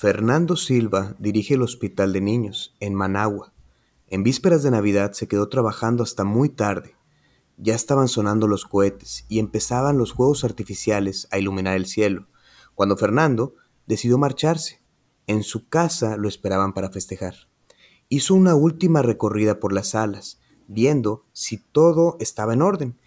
Fernando 0.00 0.56
Silva 0.56 1.14
dirige 1.18 1.52
el 1.52 1.62
Hospital 1.62 2.14
de 2.14 2.22
Niños 2.22 2.74
en 2.80 2.94
Managua. 2.94 3.52
En 4.06 4.22
vísperas 4.22 4.62
de 4.62 4.70
Navidad 4.70 5.12
se 5.12 5.28
quedó 5.28 5.50
trabajando 5.50 6.02
hasta 6.02 6.24
muy 6.24 6.48
tarde. 6.48 6.96
Ya 7.58 7.74
estaban 7.74 8.08
sonando 8.08 8.46
los 8.48 8.64
cohetes 8.64 9.26
y 9.28 9.40
empezaban 9.40 9.98
los 9.98 10.12
juegos 10.12 10.42
artificiales 10.42 11.28
a 11.30 11.38
iluminar 11.38 11.76
el 11.76 11.84
cielo, 11.84 12.28
cuando 12.74 12.96
Fernando 12.96 13.56
decidió 13.86 14.16
marcharse. 14.16 14.80
En 15.26 15.42
su 15.42 15.68
casa 15.68 16.16
lo 16.16 16.28
esperaban 16.28 16.72
para 16.72 16.88
festejar. 16.88 17.34
Hizo 18.08 18.34
una 18.34 18.54
última 18.54 19.02
recorrida 19.02 19.60
por 19.60 19.74
las 19.74 19.88
salas, 19.88 20.40
viendo 20.66 21.26
si 21.34 21.58
todo 21.58 22.16
estaba 22.20 22.54
en 22.54 22.62
orden, 22.62 22.98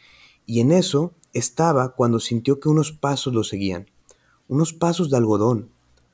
y 0.46 0.60
en 0.60 0.72
eso 0.72 1.16
estaba 1.34 1.96
cuando 1.96 2.20
sintió 2.20 2.60
que 2.60 2.70
unos 2.70 2.92
pasos 2.92 3.34
lo 3.34 3.44
seguían, 3.44 3.90
unos 4.48 4.74
pasos 4.74 5.10
de 5.10 5.18
algodón. 5.18 5.73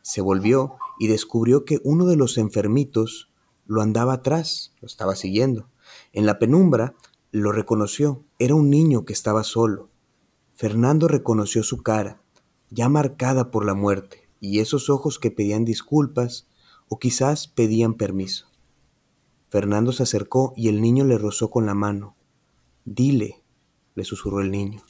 Se 0.09 0.21
volvió 0.21 0.77
y 0.97 1.05
descubrió 1.05 1.65
que 1.65 1.81
uno 1.83 2.07
de 2.07 2.15
los 2.15 2.39
enfermitos 2.39 3.29
lo 3.67 3.83
andaba 3.83 4.13
atrás, 4.13 4.73
lo 4.81 4.87
estaba 4.87 5.15
siguiendo. 5.15 5.69
En 6.13 6.25
la 6.25 6.39
penumbra 6.39 6.95
lo 7.29 7.51
reconoció, 7.51 8.23
era 8.39 8.55
un 8.55 8.71
niño 8.71 9.05
que 9.05 9.13
estaba 9.13 9.43
solo. 9.43 9.91
Fernando 10.55 11.07
reconoció 11.07 11.61
su 11.61 11.83
cara, 11.83 12.23
ya 12.71 12.89
marcada 12.89 13.51
por 13.51 13.67
la 13.67 13.75
muerte, 13.75 14.27
y 14.39 14.61
esos 14.61 14.89
ojos 14.89 15.19
que 15.19 15.29
pedían 15.29 15.63
disculpas 15.63 16.47
o 16.87 16.97
quizás 16.97 17.47
pedían 17.47 17.93
permiso. 17.93 18.47
Fernando 19.49 19.91
se 19.91 20.01
acercó 20.01 20.53
y 20.55 20.69
el 20.69 20.81
niño 20.81 21.05
le 21.05 21.19
rozó 21.19 21.51
con 21.51 21.67
la 21.67 21.75
mano. 21.75 22.15
Dile, 22.83 23.43
le 23.93 24.03
susurró 24.05 24.39
el 24.39 24.49
niño, 24.49 24.81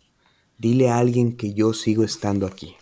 dile 0.58 0.90
a 0.90 0.98
alguien 0.98 1.36
que 1.36 1.54
yo 1.54 1.74
sigo 1.74 2.06
estando 2.06 2.48
aquí. 2.48 2.78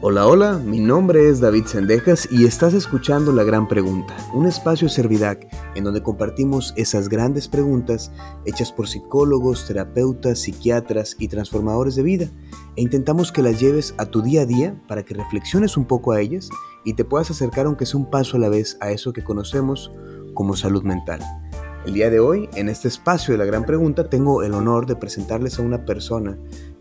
Hola, 0.00 0.28
hola, 0.28 0.58
mi 0.58 0.78
nombre 0.78 1.28
es 1.28 1.40
David 1.40 1.66
Sendejas 1.66 2.28
y 2.30 2.44
estás 2.44 2.72
escuchando 2.72 3.32
La 3.32 3.42
Gran 3.42 3.66
Pregunta, 3.66 4.16
un 4.32 4.46
espacio 4.46 4.88
Servidac 4.88 5.48
en 5.74 5.82
donde 5.82 6.04
compartimos 6.04 6.72
esas 6.76 7.08
grandes 7.08 7.48
preguntas 7.48 8.12
hechas 8.44 8.70
por 8.70 8.86
psicólogos, 8.86 9.66
terapeutas, 9.66 10.38
psiquiatras 10.38 11.16
y 11.18 11.26
transformadores 11.26 11.96
de 11.96 12.04
vida 12.04 12.28
e 12.76 12.82
intentamos 12.82 13.32
que 13.32 13.42
las 13.42 13.58
lleves 13.58 13.92
a 13.98 14.06
tu 14.06 14.22
día 14.22 14.42
a 14.42 14.46
día 14.46 14.80
para 14.86 15.04
que 15.04 15.14
reflexiones 15.14 15.76
un 15.76 15.84
poco 15.84 16.12
a 16.12 16.20
ellas 16.20 16.48
y 16.84 16.92
te 16.92 17.04
puedas 17.04 17.32
acercar 17.32 17.66
aunque 17.66 17.84
sea 17.84 17.98
un 17.98 18.08
paso 18.08 18.36
a 18.36 18.40
la 18.40 18.50
vez 18.50 18.78
a 18.80 18.92
eso 18.92 19.12
que 19.12 19.24
conocemos 19.24 19.90
como 20.32 20.54
salud 20.54 20.84
mental. 20.84 21.18
El 21.86 21.94
día 21.94 22.10
de 22.10 22.20
hoy, 22.20 22.48
en 22.54 22.68
este 22.68 22.86
espacio 22.86 23.32
de 23.32 23.38
la 23.38 23.46
gran 23.46 23.64
pregunta, 23.64 24.10
tengo 24.10 24.42
el 24.42 24.52
honor 24.52 24.86
de 24.86 24.94
presentarles 24.94 25.58
a 25.58 25.62
una 25.62 25.84
persona 25.84 26.38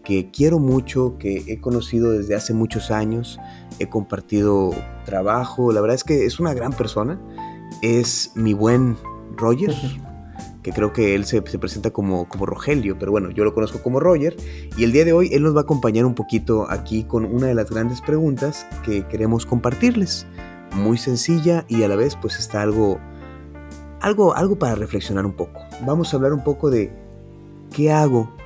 que 0.08 0.32
quiero 0.32 0.58
mucho, 0.58 1.18
que 1.20 1.44
he 1.48 1.60
conocido 1.60 2.12
desde 2.12 2.34
hace 2.34 2.54
muchos 2.54 2.92
años, 2.92 3.42
he 3.78 3.90
compartido 3.90 4.74
trabajo, 5.04 5.74
la 5.74 5.82
verdad 5.82 5.96
es 5.96 6.06
que 6.06 6.26
es 6.26 6.40
una 6.40 6.54
gran 6.54 6.72
persona, 6.72 7.20
es 7.82 8.32
mi 8.34 8.54
buen 8.54 8.96
Roger, 9.36 9.76
que 10.64 10.72
creo 10.72 10.94
que 10.94 11.14
él 11.14 11.26
se, 11.26 11.42
presenta 11.42 11.92
como, 11.92 12.30
como 12.30 12.46
Rogelio, 12.46 12.98
pero 12.98 13.12
bueno, 13.12 13.32
yo 13.32 13.44
lo 13.44 13.54
conozco 13.54 13.84
como 13.84 14.00
Roger, 14.00 14.38
y 14.78 14.86
el 14.86 14.94
día 14.94 15.04
de 15.04 15.12
hoy 15.12 15.28
él 15.34 15.44
nos 15.44 15.54
va 15.54 15.60
a 15.60 15.64
acompañar 15.64 16.06
un 16.06 16.16
poquito 16.16 16.72
aquí 16.72 17.04
con 17.04 17.26
una 17.26 17.48
de 17.48 17.56
las 17.56 17.70
grandes 17.70 18.00
preguntas 18.00 18.66
que 18.86 19.06
queremos 19.10 19.46
compartirles, 19.46 20.26
muy 20.74 20.98
sencilla 20.98 21.66
y 21.68 21.84
a 21.84 21.90
la 21.90 21.98
vez 21.98 22.16
pues 22.16 22.40
está 22.40 22.62
algo, 22.62 22.98
algo, 24.00 24.34
algo 24.38 24.58
para 24.58 24.76
reflexionar 24.76 25.26
un 25.26 25.34
poco. 25.34 25.60
Vamos 25.86 26.14
a 26.14 26.16
hablar 26.16 26.32
un 26.32 26.46
poco 26.46 26.70
de 26.70 26.94
qué 27.74 27.92
hago 27.92 28.37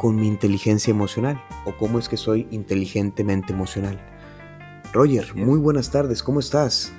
con 0.00 0.16
mi 0.16 0.26
inteligencia 0.26 0.90
emocional 0.90 1.42
o 1.66 1.72
cómo 1.72 1.98
es 1.98 2.08
que 2.08 2.16
soy 2.16 2.48
inteligentemente 2.50 3.52
emocional. 3.52 3.98
Roger, 4.94 5.34
muy 5.34 5.58
buenas 5.58 5.90
tardes, 5.92 6.22
¿cómo 6.22 6.40
estás? 6.40 6.90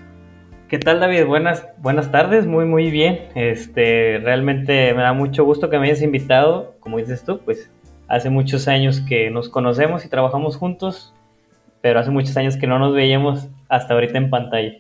¿Qué 0.68 0.78
tal 0.78 1.00
David? 1.00 1.26
Buenas, 1.26 1.66
buenas 1.80 2.12
tardes, 2.12 2.46
muy 2.46 2.66
muy 2.66 2.92
bien. 2.92 3.22
Este, 3.34 4.20
realmente 4.20 4.94
me 4.94 5.02
da 5.02 5.14
mucho 5.14 5.44
gusto 5.44 5.72
que 5.72 5.80
me 5.80 5.88
hayas 5.88 6.04
invitado, 6.04 6.76
como 6.80 7.00
dices 7.00 7.24
tú, 7.26 7.40
pues 7.44 7.72
hace 8.08 8.30
muchos 8.30 8.68
años 8.68 9.02
que 9.02 9.32
nos 9.32 9.50
conocemos 9.50 10.06
y 10.06 10.08
trabajamos 10.08 10.56
juntos, 10.56 11.16
pero 11.82 12.00
hace 12.00 12.12
muchos 12.12 12.38
años 12.38 12.56
que 12.56 12.68
no 12.68 12.78
nos 12.78 12.94
veíamos 12.94 13.48
hasta 13.68 13.96
ahorita 13.96 14.20
en 14.20 14.30
pantalla. 14.30 14.74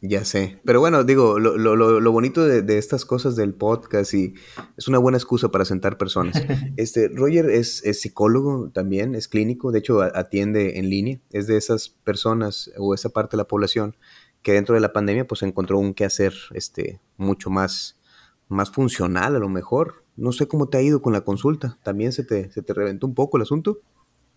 Ya 0.00 0.24
sé, 0.24 0.60
pero 0.64 0.78
bueno, 0.78 1.02
digo, 1.02 1.40
lo, 1.40 1.56
lo, 1.56 1.74
lo 1.74 2.12
bonito 2.12 2.46
de, 2.46 2.78
estas 2.78 3.04
cosas 3.04 3.34
del 3.34 3.52
podcast 3.52 4.14
y 4.14 4.34
es 4.76 4.86
una 4.86 4.98
buena 4.98 5.18
excusa 5.18 5.48
para 5.50 5.64
sentar 5.64 5.98
personas. 5.98 6.40
Este, 6.76 7.08
Roger 7.08 7.50
es, 7.50 7.84
es 7.84 8.00
psicólogo 8.00 8.70
también, 8.70 9.16
es 9.16 9.26
clínico, 9.26 9.72
de 9.72 9.80
hecho 9.80 10.00
atiende 10.00 10.78
en 10.78 10.88
línea, 10.88 11.20
es 11.30 11.48
de 11.48 11.56
esas 11.56 11.88
personas 11.88 12.70
o 12.76 12.94
esa 12.94 13.08
parte 13.08 13.36
de 13.36 13.38
la 13.38 13.48
población 13.48 13.96
que 14.42 14.52
dentro 14.52 14.76
de 14.76 14.80
la 14.80 14.92
pandemia 14.92 15.26
pues 15.26 15.42
encontró 15.42 15.78
un 15.78 15.94
quehacer 15.94 16.32
este, 16.52 17.00
mucho 17.16 17.50
más, 17.50 17.98
más 18.48 18.70
funcional 18.70 19.34
a 19.34 19.40
lo 19.40 19.48
mejor. 19.48 20.04
No 20.16 20.30
sé 20.30 20.46
cómo 20.46 20.68
te 20.68 20.78
ha 20.78 20.82
ido 20.82 21.02
con 21.02 21.12
la 21.12 21.22
consulta, 21.22 21.78
¿también 21.82 22.12
se 22.12 22.22
te, 22.22 22.52
se 22.52 22.62
te 22.62 22.72
reventó 22.72 23.06
un 23.06 23.14
poco 23.14 23.36
el 23.36 23.42
asunto? 23.42 23.80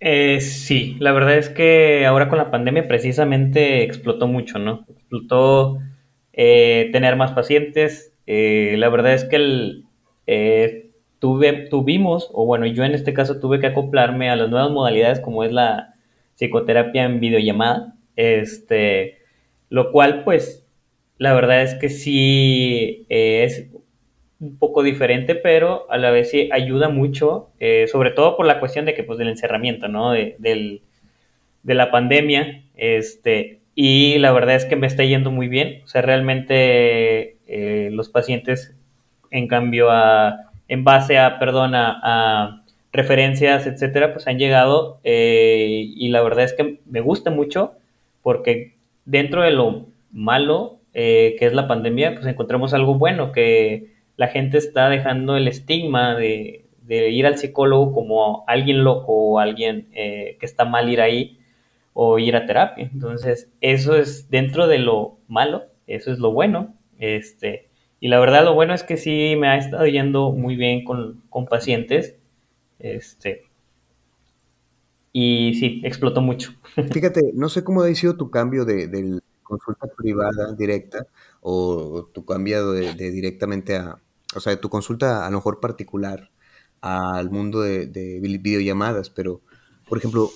Eh, 0.04 0.42
sí, 0.42 0.98
la 1.00 1.12
verdad 1.12 1.38
es 1.38 1.50
que 1.50 2.08
ahora 2.08 2.28
con 2.28 2.40
la 2.40 2.50
pandemia 2.50 2.88
precisamente 2.88 3.84
explotó 3.84 4.28
mucho, 4.28 4.58
¿no? 4.58 4.84
Explotó 4.90 5.80
eh, 6.34 6.90
tener 6.92 7.16
más 7.16 7.34
pacientes. 7.34 8.12
Eh, 8.26 8.76
la 8.80 8.90
verdad 8.90 9.14
es 9.14 9.26
que 9.26 9.36
el, 9.36 9.86
tuve, 11.20 11.54
tuvimos, 11.70 12.30
o 12.34 12.46
bueno, 12.48 12.66
yo 12.66 12.84
en 12.84 12.94
este 12.94 13.14
caso 13.14 13.40
tuve 13.40 13.60
que 13.60 13.68
acoplarme 13.68 14.30
a 14.32 14.36
las 14.36 14.50
nuevas 14.50 14.72
modalidades 14.72 15.20
como 15.20 15.44
es 15.44 15.52
la 15.52 15.94
psicoterapia 16.36 17.04
en 17.04 17.20
videollamada, 17.20 17.96
este, 18.16 19.20
lo 19.70 19.92
cual 19.92 20.24
pues 20.24 20.66
la 21.20 21.34
verdad 21.36 21.62
es 21.62 21.76
que 21.76 21.90
sí 21.90 23.06
es 23.10 23.71
un 24.42 24.58
poco 24.58 24.82
diferente, 24.82 25.36
pero 25.36 25.86
a 25.90 25.98
la 25.98 26.10
vez 26.10 26.32
sí 26.32 26.50
ayuda 26.52 26.90
mucho, 26.90 27.50
eh, 27.60 27.86
sobre 27.88 28.10
todo 28.10 28.36
por 28.36 28.48
la 28.48 28.60
cuestión 28.60 28.86
de 28.86 28.96
que, 28.96 29.04
pues, 29.04 29.20
del 29.20 29.30
encerramiento, 29.30 29.88
¿no? 29.88 30.12
De, 30.12 30.36
del, 30.40 30.82
de 31.62 31.76
la 31.76 31.92
pandemia, 31.92 32.64
este, 32.76 33.60
y 33.76 34.18
la 34.18 34.32
verdad 34.32 34.56
es 34.56 34.66
que 34.66 34.76
me 34.76 34.88
está 34.88 35.04
yendo 35.04 35.30
muy 35.30 35.48
bien, 35.48 35.82
o 35.84 35.88
sea, 35.88 36.02
realmente 36.02 37.38
eh, 37.48 37.90
los 37.92 38.10
pacientes, 38.10 38.76
en 39.30 39.48
cambio, 39.48 39.92
a, 39.92 40.50
en 40.68 40.84
base 40.84 41.20
a, 41.20 41.38
perdón, 41.38 41.74
a, 41.76 42.64
referencias, 42.94 43.68
etcétera, 43.68 44.12
pues 44.12 44.28
han 44.28 44.38
llegado, 44.38 45.00
eh, 45.06 45.86
y 45.96 46.10
la 46.10 46.22
verdad 46.22 46.44
es 46.44 46.54
que 46.54 46.80
me 46.86 47.00
gusta 47.00 47.30
mucho, 47.30 47.74
porque 48.22 48.74
dentro 49.06 49.44
de 49.44 49.52
lo 49.52 49.86
malo 50.12 50.80
que 50.94 51.38
es 51.40 51.54
la 51.54 51.70
pandemia, 51.70 52.16
pues 52.16 52.26
encontramos 52.26 52.74
algo 52.74 52.96
bueno, 52.96 53.32
que 53.32 53.92
la 54.18 54.28
gente 54.28 54.58
está 54.58 54.90
dejando 54.90 55.36
el 55.36 55.48
estigma 55.48 56.16
de, 56.16 56.66
ir 56.88 57.26
al 57.26 57.38
psicólogo 57.38 57.94
como 57.94 58.44
alguien 58.48 58.84
loco 58.84 59.14
o 59.14 59.40
alguien 59.40 59.88
eh, 59.94 60.38
que 60.40 60.46
está 60.46 60.66
mal 60.66 60.90
ir 60.90 61.00
ahí 61.00 61.40
o 61.94 62.20
ir 62.20 62.36
a 62.36 62.46
terapia. 62.46 62.90
Entonces, 62.94 63.50
eso 63.62 63.96
es 63.96 64.30
dentro 64.30 64.68
de 64.68 64.80
lo 64.80 65.18
malo, 65.28 65.66
eso 65.88 66.12
es 66.12 66.20
lo 66.20 66.32
bueno. 66.32 66.74
Este, 67.00 67.70
y 68.00 68.10
la 68.10 68.20
verdad, 68.20 68.44
lo 68.44 68.54
bueno 68.54 68.74
es 68.74 68.84
que 68.84 68.98
sí 68.98 69.36
me 69.40 69.48
ha 69.48 69.58
estado 69.58 69.86
yendo 69.88 70.32
muy 70.32 70.56
bien 70.56 70.84
con, 70.84 71.22
pacientes. 71.50 72.18
Este, 72.80 73.44
y 75.14 75.54
sí, 75.56 75.82
explotó 75.86 76.22
mucho. 76.22 76.52
Fíjate, 76.92 77.32
no 77.34 77.48
sé 77.48 77.64
cómo 77.64 77.84
ha 77.84 77.96
sido 77.96 78.18
tu 78.18 78.30
cambio 78.30 78.66
de 78.66 79.21
consulta 79.52 79.88
privada 79.88 80.54
directa 80.54 81.08
o 81.42 82.10
tu 82.14 82.26
cambio 82.26 82.72
de 82.72 83.12
directamente 83.12 83.76
a, 83.76 83.98
o 84.36 84.40
sea, 84.40 84.52
de 84.52 84.58
tu 84.58 84.70
consulta 84.70 85.26
a 85.26 85.30
lo 85.30 85.38
mejor 85.38 85.60
particular 85.60 86.32
al 86.82 87.30
mundo 87.30 87.62
de, 87.62 88.20
videollamadas, 88.42 89.10
pero, 89.10 89.42
por 89.88 89.98
ejemplo, 90.00 90.32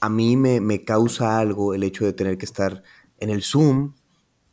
a 0.00 0.08
mí 0.08 0.36
me, 0.36 0.84
causa 0.84 1.38
algo 1.38 1.74
el 1.74 1.82
hecho 1.82 2.04
de 2.04 2.12
tener 2.12 2.38
que 2.38 2.46
estar 2.46 2.82
en 3.18 3.30
el 3.30 3.42
Zoom 3.42 3.94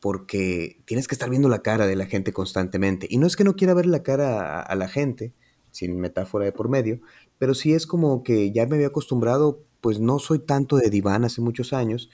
porque 0.01 0.81
tienes 0.85 1.07
que 1.07 1.15
estar 1.15 1.29
viendo 1.29 1.49
la 1.49 1.61
cara 1.61 1.87
de 1.87 1.95
la 1.95 2.05
gente 2.05 2.33
constantemente. 2.33 3.07
Y 3.09 3.17
no 3.17 3.27
es 3.27 3.35
que 3.35 3.43
no 3.43 3.55
quiera 3.55 3.73
ver 3.73 3.85
la 3.85 4.03
cara 4.03 4.61
a, 4.61 4.75
la 4.75 4.87
gente, 4.87 5.33
sin 5.71 5.99
metáfora 5.99 6.45
de 6.45 6.51
por 6.51 6.69
medio, 6.69 6.99
pero 7.37 7.53
sí 7.53 7.73
es 7.73 7.87
como 7.87 8.23
que 8.23 8.51
ya 8.51 8.65
me 8.65 8.75
había 8.75 8.87
acostumbrado, 8.87 9.63
pues 9.81 9.99
no 9.99 10.19
soy 10.19 10.39
tanto 10.39 10.77
de 10.77 10.89
diván 10.89 11.23
hace 11.23 11.41
muchos 11.41 11.73
años, 11.73 12.09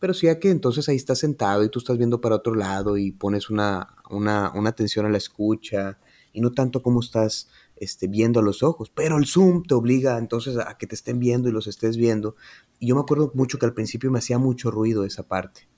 pero 0.00 0.14
sí 0.14 0.28
a 0.28 0.40
que 0.40 0.50
entonces 0.50 0.88
ahí 0.88 0.96
estás 0.96 1.18
sentado 1.20 1.62
y 1.62 1.68
tú 1.68 1.78
estás 1.78 1.98
viendo 1.98 2.20
para 2.20 2.36
otro 2.36 2.54
lado 2.54 2.96
y 2.96 3.12
pones 3.12 3.50
una, 3.50 3.94
una, 4.10 4.50
una 4.54 4.70
atención 4.70 5.06
a 5.06 5.10
la 5.10 5.18
escucha 5.18 5.98
y 6.32 6.40
no 6.40 6.52
tanto 6.52 6.82
cómo 6.82 7.00
estás 7.00 7.48
este, 7.76 8.08
viendo 8.08 8.40
a 8.40 8.42
los 8.42 8.62
ojos. 8.62 8.90
Pero 8.90 9.18
el 9.18 9.26
Zoom 9.26 9.62
te 9.62 9.74
obliga 9.74 10.18
entonces 10.18 10.56
a 10.56 10.76
que 10.78 10.86
te 10.86 10.94
estén 10.94 11.18
viendo 11.18 11.48
y 11.48 11.52
los 11.52 11.66
estés 11.66 11.96
viendo. 11.96 12.34
Y 12.78 12.88
yo 12.88 12.94
me 12.94 13.02
acuerdo 13.02 13.30
mucho 13.34 13.58
que 13.58 13.66
al 13.66 13.74
principio 13.74 14.10
me 14.10 14.18
hacía 14.18 14.38
mucho 14.38 14.70
ruido 14.70 15.04
esa 15.04 15.28
parte. 15.28 15.68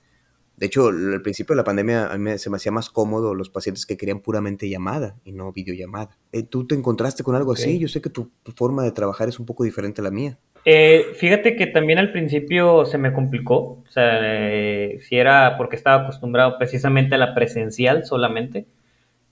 De 0.56 0.66
hecho, 0.66 0.88
al 0.88 1.22
principio 1.22 1.54
de 1.54 1.56
la 1.56 1.64
pandemia 1.64 2.12
a 2.12 2.18
mí 2.18 2.38
se 2.38 2.50
me 2.50 2.56
hacía 2.56 2.70
más 2.70 2.90
cómodo 2.90 3.34
los 3.34 3.50
pacientes 3.50 3.86
que 3.86 3.96
querían 3.96 4.20
puramente 4.20 4.68
llamada 4.68 5.18
y 5.24 5.32
no 5.32 5.52
videollamada. 5.52 6.16
Eh, 6.30 6.44
¿Tú 6.44 6.66
te 6.66 6.74
encontraste 6.74 7.24
con 7.24 7.34
algo 7.34 7.52
así? 7.52 7.78
Yo 7.78 7.88
sé 7.88 8.00
que 8.00 8.10
tu, 8.10 8.30
forma 8.54 8.84
de 8.84 8.92
trabajar 8.92 9.28
es 9.28 9.40
un 9.40 9.46
poco 9.46 9.64
diferente 9.64 10.00
a 10.02 10.04
la 10.04 10.10
mía. 10.10 10.38
Eh, 10.64 11.06
fíjate 11.16 11.56
que 11.56 11.66
también 11.66 11.98
al 11.98 12.12
principio 12.12 12.84
se 12.84 12.96
me 12.96 13.12
complicó, 13.12 13.82
o 13.82 13.84
sea, 13.88 14.20
eh, 14.22 14.98
si 15.00 15.16
era 15.16 15.56
porque 15.56 15.74
estaba 15.74 16.02
acostumbrado 16.04 16.56
precisamente 16.56 17.16
a 17.16 17.18
la 17.18 17.34
presencial 17.34 18.04
solamente, 18.04 18.66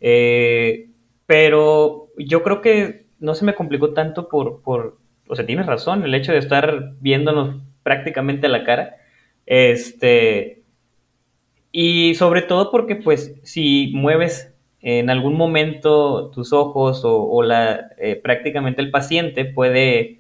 eh, 0.00 0.88
pero 1.26 2.08
yo 2.18 2.42
creo 2.42 2.60
que 2.60 3.06
no 3.20 3.34
se 3.34 3.44
me 3.44 3.54
complicó 3.54 3.92
tanto 3.94 4.28
por, 4.28 4.62
por, 4.62 4.98
o 5.28 5.36
sea, 5.36 5.46
tienes 5.46 5.66
razón, 5.66 6.02
el 6.04 6.14
hecho 6.14 6.32
de 6.32 6.38
estar 6.38 6.94
viéndonos 7.00 7.62
prácticamente 7.84 8.46
a 8.48 8.50
la 8.50 8.64
cara, 8.64 8.96
este, 9.46 10.64
y 11.72 12.14
sobre 12.16 12.42
todo 12.42 12.70
porque 12.72 12.96
pues 12.96 13.36
si 13.44 13.92
mueves 13.94 14.52
en 14.82 15.10
algún 15.10 15.36
momento 15.36 16.30
tus 16.30 16.52
ojos 16.52 17.04
o, 17.04 17.24
o 17.24 17.42
la, 17.42 17.90
eh, 17.98 18.16
prácticamente 18.16 18.82
el 18.82 18.90
paciente 18.90 19.44
puede 19.44 20.19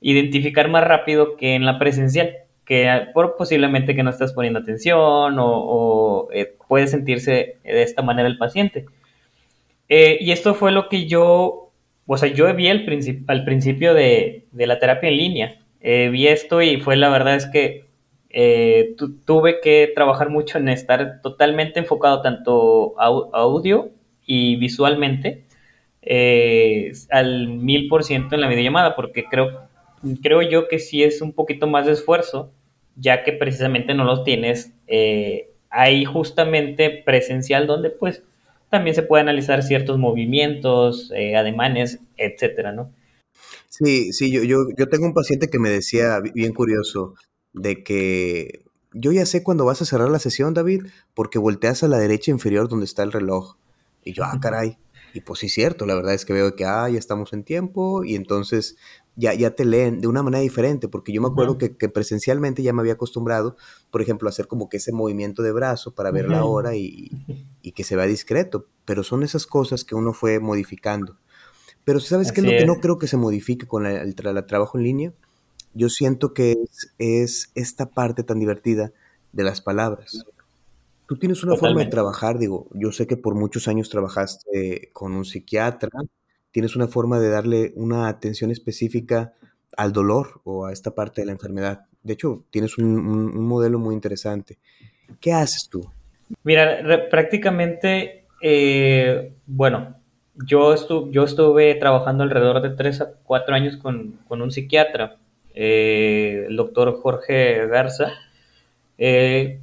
identificar 0.00 0.68
más 0.68 0.84
rápido 0.84 1.36
que 1.36 1.54
en 1.54 1.66
la 1.66 1.78
presencial, 1.78 2.36
que 2.64 3.08
por 3.14 3.36
posiblemente 3.36 3.94
que 3.94 4.02
no 4.02 4.10
estás 4.10 4.32
poniendo 4.32 4.60
atención 4.60 5.36
o, 5.38 6.28
eh, 6.32 6.54
puede 6.68 6.86
sentirse 6.86 7.58
de 7.64 7.82
esta 7.82 8.02
manera 8.02 8.28
el 8.28 8.38
paciente. 8.38 8.86
Eh, 9.88 10.18
y 10.20 10.30
esto 10.30 10.54
fue 10.54 10.72
lo 10.72 10.88
que 10.88 11.06
yo, 11.06 11.72
o 12.06 12.16
sea, 12.16 12.32
yo 12.32 12.52
vi 12.54 12.68
al, 12.68 12.84
princip 12.84 13.28
al 13.28 13.44
principio 13.44 13.92
de, 13.92 14.46
de, 14.52 14.66
la 14.66 14.78
terapia 14.78 15.08
en 15.08 15.16
línea. 15.16 15.58
Eh, 15.80 16.10
vi 16.12 16.28
esto 16.28 16.62
y 16.62 16.80
fue 16.80 16.96
la 16.96 17.08
verdad 17.10 17.36
es 17.36 17.46
que 17.46 17.88
tu 18.96 19.16
tuve 19.24 19.60
que 19.60 19.90
trabajar 19.92 20.30
mucho 20.30 20.58
en 20.58 20.68
estar 20.68 21.20
totalmente 21.22 21.80
enfocado 21.80 22.22
tanto 22.22 22.94
au 22.96 23.34
audio 23.34 23.90
y 24.24 24.54
visualmente 24.54 25.42
al 27.10 27.48
mil 27.48 27.88
por 27.88 28.04
ciento 28.04 28.36
en 28.36 28.42
la 28.42 28.48
videollamada, 28.48 28.94
porque 28.94 29.24
creo, 29.24 29.69
creo 30.22 30.42
yo 30.42 30.68
que 30.68 30.78
sí 30.78 31.02
es 31.02 31.20
un 31.22 31.32
poquito 31.32 31.66
más 31.66 31.86
de 31.86 31.92
esfuerzo, 31.92 32.52
ya 32.96 33.22
que 33.24 33.32
precisamente 33.32 33.94
no 33.94 34.04
los 34.04 34.24
tienes 34.24 34.72
eh, 34.86 35.50
ahí 35.70 36.04
justamente 36.04 36.90
presencial, 37.04 37.66
donde 37.66 37.90
pues 37.90 38.22
también 38.70 38.94
se 38.94 39.02
puede 39.02 39.22
analizar 39.22 39.62
ciertos 39.62 39.98
movimientos, 39.98 41.10
eh, 41.14 41.36
ademanes, 41.36 42.00
etcétera, 42.16 42.72
¿no? 42.72 42.92
Sí, 43.68 44.12
sí, 44.12 44.30
yo, 44.30 44.42
yo, 44.42 44.58
yo 44.76 44.88
tengo 44.88 45.06
un 45.06 45.14
paciente 45.14 45.48
que 45.48 45.58
me 45.58 45.70
decía, 45.70 46.20
bien 46.34 46.52
curioso, 46.52 47.14
de 47.52 47.82
que 47.82 48.64
yo 48.92 49.12
ya 49.12 49.26
sé 49.26 49.42
cuándo 49.42 49.64
vas 49.64 49.82
a 49.82 49.84
cerrar 49.84 50.10
la 50.10 50.18
sesión, 50.18 50.54
David, 50.54 50.86
porque 51.14 51.38
volteas 51.38 51.82
a 51.82 51.88
la 51.88 51.98
derecha 51.98 52.30
inferior 52.30 52.68
donde 52.68 52.84
está 52.84 53.02
el 53.02 53.12
reloj. 53.12 53.56
Y 54.04 54.12
yo, 54.12 54.24
ah, 54.24 54.38
caray. 54.40 54.78
Y 55.12 55.20
pues 55.20 55.40
sí, 55.40 55.48
cierto, 55.48 55.86
la 55.86 55.94
verdad 55.94 56.14
es 56.14 56.24
que 56.24 56.32
veo 56.32 56.54
que, 56.54 56.64
ah, 56.64 56.88
ya 56.88 56.98
estamos 56.98 57.32
en 57.32 57.42
tiempo 57.42 58.04
y 58.04 58.14
entonces 58.14 58.76
ya, 59.16 59.34
ya 59.34 59.50
te 59.50 59.64
leen 59.64 60.00
de 60.00 60.08
una 60.08 60.22
manera 60.22 60.40
diferente, 60.40 60.88
porque 60.88 61.12
yo 61.12 61.20
me 61.20 61.28
acuerdo 61.28 61.52
uh 61.52 61.56
-huh. 61.56 61.58
que, 61.58 61.76
que, 61.76 61.88
presencialmente 61.88 62.62
ya 62.62 62.72
me 62.72 62.80
había 62.80 62.94
acostumbrado, 62.94 63.56
por 63.90 64.02
ejemplo, 64.02 64.28
a 64.28 64.30
hacer 64.30 64.46
como 64.46 64.68
que 64.68 64.78
ese 64.78 64.92
movimiento 64.92 65.42
de 65.42 65.52
brazo 65.52 65.94
para 65.94 66.10
ver 66.10 66.26
uh 66.26 66.28
-huh. 66.28 66.32
la 66.32 66.44
hora 66.44 66.76
y, 66.76 67.10
y, 67.62 67.72
que 67.72 67.84
se 67.84 67.96
vea 67.96 68.06
discreto, 68.06 68.66
pero 68.84 69.02
son 69.02 69.22
esas 69.22 69.46
cosas 69.46 69.84
que 69.84 69.94
uno 69.94 70.12
fue 70.12 70.38
modificando. 70.40 71.16
Pero 71.84 72.00
¿sabes 72.00 72.32
qué 72.32 72.40
es 72.40 72.46
lo 72.46 72.52
que 72.52 72.66
no 72.66 72.80
creo 72.80 72.98
que 72.98 73.06
se 73.06 73.16
modifique 73.16 73.66
con 73.66 73.82
la, 73.82 74.02
el, 74.02 74.14
el, 74.16 74.46
trabajo 74.46 74.78
en 74.78 74.84
línea? 74.84 75.12
Yo 75.74 75.88
siento 75.88 76.34
que 76.34 76.52
es, 76.52 76.94
es 76.98 77.50
esta 77.54 77.90
parte 77.90 78.22
tan 78.22 78.38
divertida 78.38 78.92
de 79.32 79.44
las 79.44 79.60
palabras. 79.60 80.24
Tú 81.06 81.16
tienes 81.16 81.42
una 81.42 81.54
Totalmente. 81.54 81.80
forma 81.80 81.84
de 81.84 81.90
trabajar, 81.90 82.38
digo, 82.38 82.68
yo 82.72 82.92
sé 82.92 83.06
que 83.06 83.16
por 83.16 83.34
muchos 83.34 83.66
años 83.66 83.90
trabajaste 83.90 84.90
con 84.92 85.12
un 85.12 85.24
psiquiatra, 85.24 85.90
tienes 86.50 86.76
una 86.76 86.88
forma 86.88 87.18
de 87.18 87.30
darle 87.30 87.72
una 87.76 88.08
atención 88.08 88.50
específica 88.50 89.34
al 89.76 89.92
dolor 89.92 90.40
o 90.44 90.66
a 90.66 90.72
esta 90.72 90.94
parte 90.94 91.22
de 91.22 91.26
la 91.26 91.32
enfermedad. 91.32 91.86
De 92.02 92.14
hecho, 92.14 92.44
tienes 92.50 92.78
un, 92.78 93.46
modelo 93.46 93.78
muy 93.78 93.94
interesante. 93.94 94.58
¿Qué 95.20 95.32
haces 95.32 95.68
tú? 95.70 95.90
Mira, 96.44 97.08
prácticamente, 97.10 98.26
eh, 98.42 99.32
bueno, 99.46 99.96
yo, 100.46 100.72
estu 100.72 101.10
yo 101.10 101.24
estuve 101.24 101.74
trabajando 101.74 102.22
alrededor 102.22 102.62
de 102.62 102.70
3 102.70 103.00
a 103.00 103.12
4 103.24 103.54
años 103.54 103.76
con, 103.76 104.18
con 104.28 104.42
un 104.42 104.50
psiquiatra, 104.50 105.18
eh, 105.54 106.46
el 106.48 106.56
doctor 106.56 107.00
Jorge 107.00 107.66
Garza, 107.66 108.12
eh, 108.98 109.60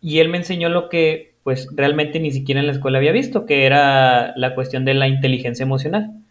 y 0.00 0.18
él 0.20 0.28
me 0.28 0.38
enseñó 0.38 0.68
lo 0.68 0.88
que 0.88 1.34
pues 1.42 1.68
realmente 1.74 2.18
ni 2.18 2.32
siquiera 2.32 2.60
en 2.60 2.66
la 2.66 2.72
escuela 2.72 2.98
había 2.98 3.12
visto, 3.12 3.46
que 3.46 3.66
era 3.66 4.32
la 4.36 4.54
cuestión 4.56 4.84
de 4.84 4.94
la 4.94 5.06
inteligencia 5.06 5.62
emocional. 5.62 6.24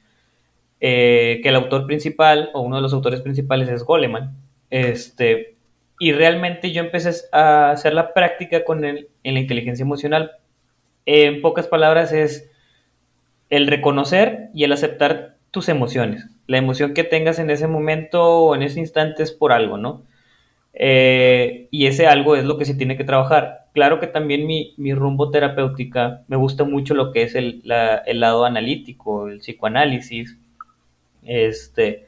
Eh, 0.88 1.40
que 1.42 1.50
el 1.50 1.56
autor 1.56 1.88
principal, 1.88 2.52
o 2.54 2.62
uno 2.62 2.76
de 2.76 2.84
los 2.84 2.94
autores 2.94 3.20
principales 3.22 3.70
es 3.70 3.82
Goleman. 3.82 4.36
Este, 4.70 5.56
y 5.98 6.12
realmente 6.12 6.72
yo 6.72 6.84
empecé 6.84 7.10
a 7.32 7.72
hacer 7.72 7.96
la 7.96 8.14
práctica 8.14 8.64
con 8.64 8.86
él 8.86 9.08
en 9.24 9.34
la 9.34 9.40
inteligencia 9.40 9.82
emocional. 9.82 10.34
En 11.08 11.42
pocas 11.42 11.66
palabras 11.66 12.14
es 12.14 12.52
el 13.50 13.66
reconocer 13.66 14.50
y 14.54 14.64
el 14.64 14.74
aceptar 14.74 15.38
tus 15.50 15.70
emociones. 15.70 16.28
La 16.46 16.60
emoción 16.60 16.94
que 16.94 17.04
tengas 17.04 17.40
en 17.40 17.50
ese 17.50 17.66
momento 17.66 18.24
o 18.24 18.56
en 18.56 18.62
ese 18.62 18.80
instante 18.80 19.24
es 19.24 19.32
por 19.32 19.54
algo, 19.54 19.78
¿no? 19.80 20.04
Eh, 20.76 21.68
y 21.72 21.88
ese 21.88 22.06
algo 22.06 22.36
es 22.36 22.46
lo 22.46 22.60
que 22.60 22.66
se 22.66 22.76
tiene 22.76 22.96
que 22.96 23.06
trabajar. 23.06 23.70
Claro 23.74 24.00
que 24.00 24.06
también 24.06 24.46
mi, 24.46 24.76
mi 24.78 24.94
rumbo 24.94 25.32
terapéutica 25.32 26.22
me 26.28 26.38
gusta 26.38 26.64
mucho 26.64 26.94
lo 26.94 27.12
que 27.12 27.24
es 27.24 27.34
el, 27.34 27.62
la, 27.64 27.96
el 28.06 28.20
lado 28.20 28.46
analítico, 28.46 29.30
el 29.30 29.40
psicoanálisis, 29.40 30.38
este, 31.26 32.08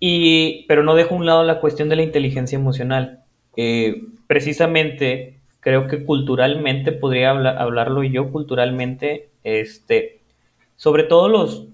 y, 0.00 0.64
pero 0.66 0.82
no 0.82 0.94
dejo 0.94 1.14
a 1.14 1.18
un 1.18 1.26
lado 1.26 1.44
la 1.44 1.60
cuestión 1.60 1.88
de 1.88 1.96
la 1.96 2.02
inteligencia 2.02 2.56
emocional. 2.56 3.22
Eh, 3.56 4.02
precisamente, 4.26 5.38
creo 5.60 5.86
que 5.86 6.04
culturalmente, 6.04 6.92
podría 6.92 7.30
habla, 7.30 7.50
hablarlo 7.50 8.02
yo 8.02 8.32
culturalmente, 8.32 9.30
este, 9.44 10.20
sobre 10.76 11.04
todo 11.04 11.28
los, 11.28 11.66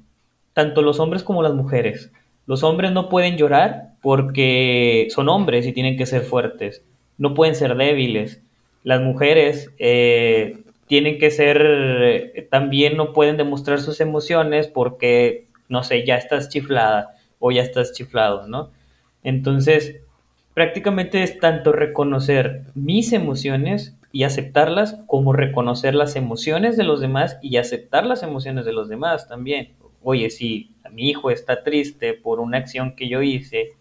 tanto 0.53 0.83
los 0.83 1.01
hombres 1.01 1.23
como 1.23 1.43
las 1.43 1.55
mujeres. 1.55 2.13
Los 2.47 2.63
hombres 2.63 2.93
no 2.93 3.09
pueden 3.09 3.37
llorar 3.37 3.95
porque 4.03 5.09
son 5.11 5.29
hombres 5.29 5.67
y 5.67 5.73
tienen 5.73 5.97
que 5.97 6.07
ser 6.07 6.23
fuertes. 6.23 6.83
No 7.17 7.35
pueden 7.35 7.55
ser 7.55 7.77
débiles. 7.77 8.43
Las 8.85 9.01
mujeres 9.01 9.71
eh, 9.79 10.59
tienen 10.87 11.19
que 11.19 11.31
ser, 11.31 11.61
eh, 11.63 12.49
también 12.51 12.97
no 12.97 13.13
pueden 13.13 13.37
demostrar 13.37 13.81
sus 13.81 14.01
emociones 14.01 14.67
porque, 14.67 15.48
no 15.69 15.83
sé, 15.83 16.05
ya 16.07 16.17
estás 16.17 16.49
chiflada 16.49 17.15
o 17.39 17.51
ya 17.51 17.63
estás 17.63 17.93
chiflado, 17.93 18.47
¿no? 18.49 18.71
Entonces, 19.23 20.01
prácticamente 20.55 21.23
es 21.23 21.39
tanto 21.39 21.73
reconocer 21.73 22.65
mis 22.75 23.13
emociones 23.13 23.95
y 24.11 24.25
aceptarlas 24.25 24.97
como 25.07 25.33
reconocer 25.33 25.95
las 25.95 26.17
emociones 26.17 26.77
de 26.77 26.85
los 26.85 27.01
demás 27.01 27.37
y 27.43 27.59
aceptar 27.59 28.07
las 28.07 28.23
emociones 28.23 28.65
de 28.65 28.73
los 28.73 28.89
demás 28.89 29.29
también. 29.29 29.75
Oye, 30.03 30.31
si 30.31 30.75
mi 30.93 31.11
hijo 31.11 31.31
está 31.31 31.63
triste 31.63 32.15
por 32.15 32.41
una 32.41 32.59
acción 32.59 32.97
que 32.97 33.09
yo 33.09 33.23
hice, 33.23 33.73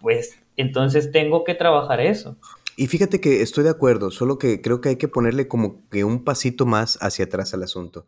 pues 0.00 0.38
entonces 0.56 1.10
tengo 1.10 1.44
que 1.44 1.54
trabajar 1.54 2.00
eso. 2.00 2.36
Y 2.76 2.88
fíjate 2.88 3.20
que 3.20 3.40
estoy 3.40 3.64
de 3.64 3.70
acuerdo, 3.70 4.10
solo 4.10 4.38
que 4.38 4.60
creo 4.60 4.80
que 4.80 4.90
hay 4.90 4.96
que 4.96 5.08
ponerle 5.08 5.46
como 5.46 5.88
que 5.90 6.04
un 6.04 6.24
pasito 6.24 6.66
más 6.66 6.98
hacia 7.00 7.24
atrás 7.26 7.54
al 7.54 7.62
asunto. 7.62 8.06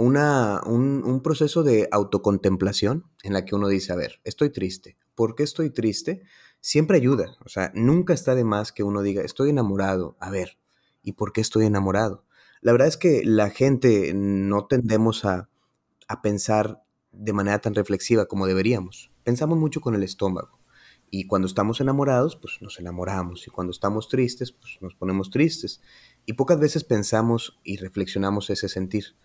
Un, 0.00 1.20
proceso 1.22 1.62
de 1.62 1.88
autocontemplación 1.92 3.04
en 3.22 3.34
la 3.34 3.44
que 3.44 3.54
uno 3.54 3.68
dice, 3.68 3.92
a 3.92 3.96
ver, 3.96 4.20
estoy 4.24 4.50
triste. 4.50 4.96
¿Por 5.14 5.34
qué 5.34 5.42
estoy 5.42 5.70
triste? 5.70 6.22
Siempre 6.60 6.96
ayuda. 6.96 7.36
O 7.44 7.48
sea, 7.48 7.70
nunca 7.74 8.14
está 8.14 8.34
de 8.34 8.44
más 8.44 8.72
que 8.72 8.82
uno 8.82 9.02
diga, 9.02 9.22
estoy 9.22 9.50
enamorado. 9.50 10.16
A 10.18 10.30
ver, 10.30 10.58
¿y 11.02 11.12
por 11.12 11.32
qué 11.32 11.42
estoy 11.42 11.66
enamorado? 11.66 12.24
La 12.62 12.72
verdad 12.72 12.88
es 12.88 12.96
que 12.96 13.22
la 13.24 13.50
gente 13.50 14.12
no 14.14 14.66
tendemos 14.66 15.24
a, 15.24 15.50
a 16.08 16.22
pensar 16.22 16.82
de 17.12 17.32
manera 17.32 17.60
tan 17.60 17.74
reflexiva 17.74 18.26
como 18.26 18.46
deberíamos. 18.46 19.12
Pensamos 19.22 19.58
mucho 19.58 19.80
con 19.80 19.94
el 19.94 20.02
estómago. 20.02 20.60
Y 21.10 21.26
cuando 21.26 21.46
estamos 21.46 21.80
enamorados, 21.80 22.36
pues 22.36 22.58
nos 22.60 22.78
enamoramos. 22.78 23.46
Y 23.46 23.50
cuando 23.50 23.72
estamos 23.72 24.08
tristes, 24.08 24.52
pues 24.52 24.78
nos 24.80 24.94
ponemos 24.94 25.30
tristes. 25.30 25.82
Y 26.24 26.34
pocas 26.34 26.58
veces 26.58 26.84
pensamos 26.84 27.58
y 27.64 27.76
reflexionamos 27.76 28.48
ese 28.48 28.68
sentir. 28.68 29.16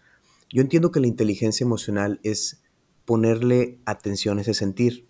Yo 0.55 0.61
entiendo 0.61 0.89
que 0.89 1.01
la 1.01 1.07
inteligencia 1.07 1.65
emocional 1.65 2.21
es 2.23 2.63
ponerle 3.03 3.81
atención 3.83 4.37
a 4.37 4.41
ese 4.41 4.53
sentir. 4.53 5.05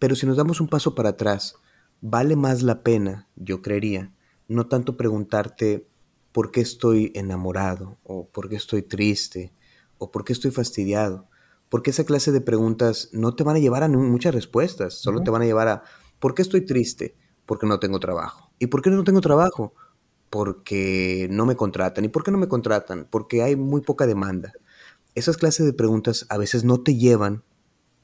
Pero 0.00 0.16
si 0.16 0.26
nos 0.26 0.36
damos 0.36 0.60
un 0.60 0.66
paso 0.66 0.96
para 0.96 1.10
atrás, 1.10 1.54
vale 2.00 2.34
más 2.34 2.64
la 2.64 2.82
pena, 2.82 3.28
yo 3.36 3.62
creería, 3.62 4.12
no 4.48 4.66
tanto 4.66 4.96
preguntarte 4.96 5.86
por 6.32 6.50
qué 6.50 6.62
estoy 6.62 7.12
enamorado, 7.14 7.96
o 8.02 8.26
por 8.26 8.48
qué 8.48 8.56
estoy 8.56 8.82
triste, 8.82 9.52
o 9.98 10.10
por 10.10 10.24
qué 10.24 10.32
estoy 10.32 10.50
fastidiado, 10.50 11.28
porque 11.68 11.90
esa 11.90 12.02
clase 12.02 12.32
de 12.32 12.40
preguntas 12.40 13.08
no 13.12 13.36
te 13.36 13.44
van 13.44 13.54
a 13.54 13.60
llevar 13.60 13.84
a 13.84 13.88
muchas 13.88 14.34
respuestas, 14.34 14.94
solo 14.94 15.18
uh 15.18 15.20
-huh. 15.20 15.24
te 15.26 15.30
van 15.30 15.42
a 15.42 15.46
llevar 15.46 15.68
a 15.68 15.82
¿por 16.18 16.34
qué 16.34 16.42
estoy 16.42 16.62
triste? 16.66 17.14
Porque 17.46 17.68
no 17.68 17.78
tengo 17.78 18.00
trabajo. 18.00 18.50
¿Y 18.58 18.66
por 18.66 18.82
qué 18.82 18.90
no 18.90 19.04
tengo 19.04 19.20
trabajo? 19.20 19.74
Porque 20.28 21.28
no 21.30 21.46
me 21.46 21.54
contratan. 21.54 22.04
¿Y 22.04 22.08
por 22.08 22.24
qué 22.24 22.32
no 22.32 22.38
me 22.38 22.48
contratan? 22.48 23.06
Porque 23.08 23.44
hay 23.44 23.54
muy 23.54 23.80
poca 23.80 24.04
demanda. 24.04 24.52
Esas 25.18 25.36
clases 25.36 25.66
de 25.66 25.72
preguntas 25.72 26.26
a 26.28 26.38
veces 26.38 26.62
no 26.62 26.80
te 26.80 26.94
llevan 26.94 27.42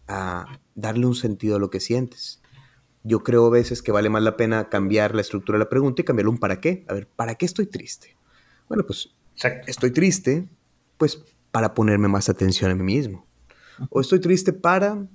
a 0.09 0.59
darle 0.75 1.07
un 1.07 1.15
sentido 1.15 1.57
a 1.57 1.59
lo 1.61 1.71
que 1.71 1.79
sientes. 1.79 2.41
yo 3.05 3.23
creo 3.23 3.47
a 3.47 3.51
veces 3.51 3.83
que 3.83 3.93
vale 3.93 4.09
más 4.09 4.23
la 4.23 4.37
pena 4.37 4.71
cambiar 4.71 5.15
la 5.15 5.21
estructura 5.21 5.59
de 5.59 5.65
la 5.65 5.69
pregunta 5.69 6.01
y 6.01 6.05
cambiarle 6.05 6.31
un 6.31 6.39
para 6.39 6.61
qué. 6.61 6.85
A 6.89 6.95
ver, 6.95 7.07
¿para 7.07 7.35
qué 7.35 7.45
estoy 7.45 7.67
triste? 7.67 8.17
Bueno, 8.67 8.85
pues 8.85 9.11
estoy 9.67 9.91
triste, 9.93 10.49
pues 10.97 11.23
para 11.53 11.75
ponerme 11.75 12.09
más 12.09 12.29
atención 12.29 12.71
a 12.71 12.75
mí 12.75 12.83
mismo. 12.83 13.27
O 13.91 14.01
estoy 14.01 14.21
triste 14.21 14.53
para, 14.53 15.07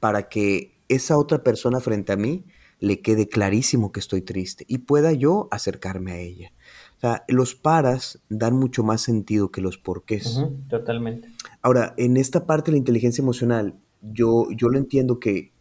para 0.00 0.28
que 0.28 0.76
esa 0.88 1.16
otra 1.16 1.42
persona 1.42 1.80
frente 1.80 2.12
a 2.12 2.16
mí 2.16 2.44
le 2.80 3.00
quede 3.00 3.28
clarísimo 3.28 3.92
que 3.92 4.00
estoy 4.00 4.22
triste 4.22 4.64
y 4.68 4.78
pueda 4.78 5.12
yo 5.12 5.48
acercarme 5.50 6.12
a 6.12 6.18
ella. 6.18 6.52
O 6.96 7.00
sea, 7.00 7.24
los 7.28 7.54
paras 7.54 8.20
dan 8.28 8.56
mucho 8.56 8.82
más 8.82 9.00
sentido 9.00 9.50
que 9.50 9.60
los 9.60 9.78
porqués. 9.78 10.40
totalmente. 10.68 11.28
Ahora, 11.62 11.94
en 11.96 12.16
esta 12.16 12.46
parte 12.46 12.70
de 12.70 12.72
la 12.72 12.78
inteligencia 12.78 13.22
emocional, 13.22 13.78
yo, 14.02 14.48
yo 14.50 14.68
lo 14.68 14.78
entiendo 14.78 15.20
que, 15.20 15.52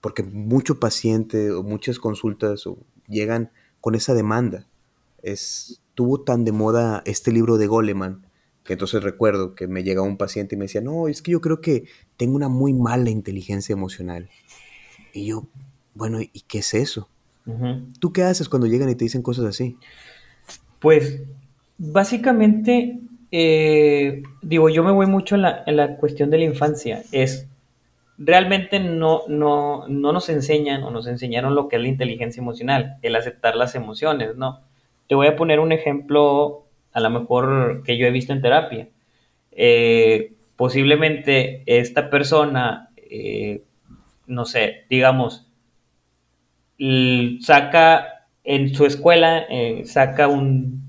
porque 0.00 0.22
mucho 0.22 0.80
paciente 0.80 1.50
o 1.50 1.62
muchas 1.62 1.98
consultas 1.98 2.64
llegan 3.08 3.50
con 3.80 3.94
esa 3.94 4.14
demanda. 4.14 4.66
Estuvo 5.22 6.22
tan 6.22 6.44
de 6.44 6.52
moda 6.52 7.02
este 7.06 7.32
libro 7.32 7.56
de 7.56 7.66
Goleman, 7.66 8.26
que 8.64 8.74
entonces 8.74 9.02
recuerdo 9.02 9.54
que 9.54 9.66
me 9.68 9.82
llegaba 9.82 10.06
un 10.06 10.16
paciente 10.16 10.54
y 10.54 10.58
me 10.58 10.64
decía, 10.64 10.80
no, 10.80 11.08
es 11.08 11.20
que 11.20 11.32
yo 11.32 11.40
creo 11.40 11.60
que 11.60 11.84
tengo 12.16 12.36
una 12.36 12.48
muy 12.48 12.72
mala 12.72 13.10
inteligencia 13.10 13.74
emocional. 13.74 14.30
Y 15.12 15.26
yo, 15.26 15.46
bueno, 15.94 16.20
¿y 16.20 16.40
qué 16.46 16.58
es 16.58 16.74
eso? 16.74 17.08
¿Tú 18.00 18.12
qué 18.12 18.22
haces 18.22 18.48
cuando 18.48 18.66
llegan 18.66 18.88
y 18.88 18.94
te 18.94 19.04
dicen 19.04 19.22
cosas 19.22 19.44
así? 19.44 19.76
Pues 20.80 21.22
básicamente, 21.76 23.00
eh, 23.30 24.22
digo, 24.42 24.70
yo 24.70 24.82
me 24.82 24.92
voy 24.92 25.06
mucho 25.06 25.34
en 25.34 25.42
la, 25.42 25.96
cuestión 25.96 26.30
de 26.30 26.38
la 26.38 26.44
infancia. 26.44 27.02
Es, 27.12 27.48
realmente 28.16 28.80
no, 28.80 29.22
no, 29.28 29.86
no 29.88 30.12
nos 30.12 30.28
enseñan 30.28 30.82
o 30.84 30.90
nos 30.90 31.06
enseñaron 31.06 31.54
lo 31.54 31.68
que 31.68 31.76
es 31.76 31.82
la 31.82 31.88
inteligencia 31.88 32.40
emocional, 32.40 32.96
el 33.02 33.14
aceptar 33.16 33.56
las 33.56 33.74
emociones, 33.74 34.36
¿no? 34.36 34.60
Te 35.06 35.14
voy 35.14 35.26
a 35.26 35.36
poner 35.36 35.60
un 35.60 35.72
ejemplo, 35.72 36.64
a 36.92 37.00
lo 37.00 37.10
mejor 37.10 37.82
que 37.84 37.98
yo 37.98 38.06
he 38.06 38.10
visto 38.10 38.32
en 38.32 38.40
terapia. 38.40 38.88
Eh, 39.52 40.32
posiblemente 40.56 41.62
esta 41.66 42.08
persona, 42.08 42.88
eh, 42.96 43.62
no 44.26 44.46
sé, 44.46 44.84
digamos, 44.88 45.46
saca 47.40 48.26
en 48.44 48.74
su 48.74 48.84
escuela 48.84 49.46
eh, 49.48 49.82
saca 49.84 50.28
un 50.28 50.82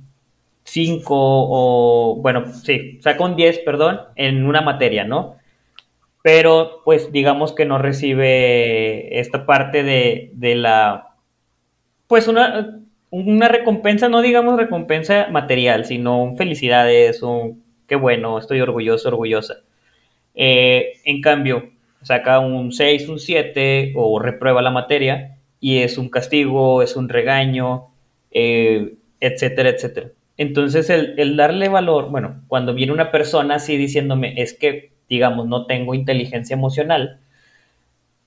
5 0.65 1.05
o, 1.09 2.15
bueno, 2.21 2.51
sí, 2.51 2.99
saca 3.01 3.23
un 3.23 3.35
10, 3.35 3.59
perdón, 3.59 4.01
en 4.15 4.45
una 4.45 4.61
materia, 4.61 5.05
¿no? 5.05 5.37
Pero 6.23 6.81
pues 6.83 7.11
digamos 7.11 7.53
que 7.53 7.65
no 7.65 7.77
recibe 7.77 9.19
esta 9.19 9.45
parte 9.45 9.83
de, 9.83 10.31
de 10.33 10.55
la, 10.55 11.15
pues 12.07 12.27
una, 12.27 12.79
una 13.11 13.47
recompensa, 13.47 14.09
no 14.09 14.21
digamos 14.21 14.57
recompensa 14.57 15.27
material, 15.29 15.85
sino 15.85 16.33
felicidades, 16.35 17.21
un 17.21 17.63
qué 17.87 17.95
bueno, 17.95 18.39
estoy 18.39 18.61
orgulloso, 18.61 19.09
orgullosa. 19.09 19.57
Eh, 20.33 20.93
en 21.05 21.21
cambio, 21.21 21.69
saca 22.01 22.39
un 22.39 22.71
6, 22.71 23.07
un 23.09 23.19
7 23.19 23.93
o 23.95 24.19
reprueba 24.19 24.61
la 24.63 24.71
materia 24.71 25.34
y 25.65 25.79
es 25.79 25.97
un 25.97 26.09
castigo, 26.09 26.83
es 26.83 26.95
un 26.95 27.09
regaño, 27.09 27.87
eh, 28.29 28.97
etcétera, 29.19 29.69
etcétera. 29.69 30.11
Entonces, 30.37 30.91
el, 30.91 31.35
darle 31.37 31.69
valor, 31.69 32.11
bueno, 32.11 32.43
cuando 32.47 32.75
viene 32.75 32.93
una 32.93 33.09
persona 33.09 33.55
así 33.55 33.75
diciéndome, 33.75 34.39
es 34.39 34.53
que, 34.53 34.91
digamos, 35.09 35.47
no 35.47 35.65
tengo 35.65 35.95
inteligencia 35.95 36.53
emocional, 36.53 37.19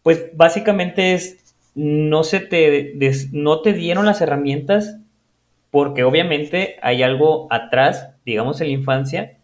pues 0.03 0.37
básicamente 0.37 1.15
es, 1.15 1.55
no, 1.77 2.25
se 2.25 2.41
te, 2.41 2.97
no 3.31 3.61
te 3.61 3.73
dieron 3.73 4.05
las 4.05 4.21
herramientas 4.21 4.99
porque 5.71 6.03
obviamente 6.03 6.75
hay 6.83 7.05
algo 7.05 7.47
atrás, 7.51 8.17
digamos, 8.27 8.61
en 8.61 8.67
la 8.67 8.73
infancia, 8.73 9.37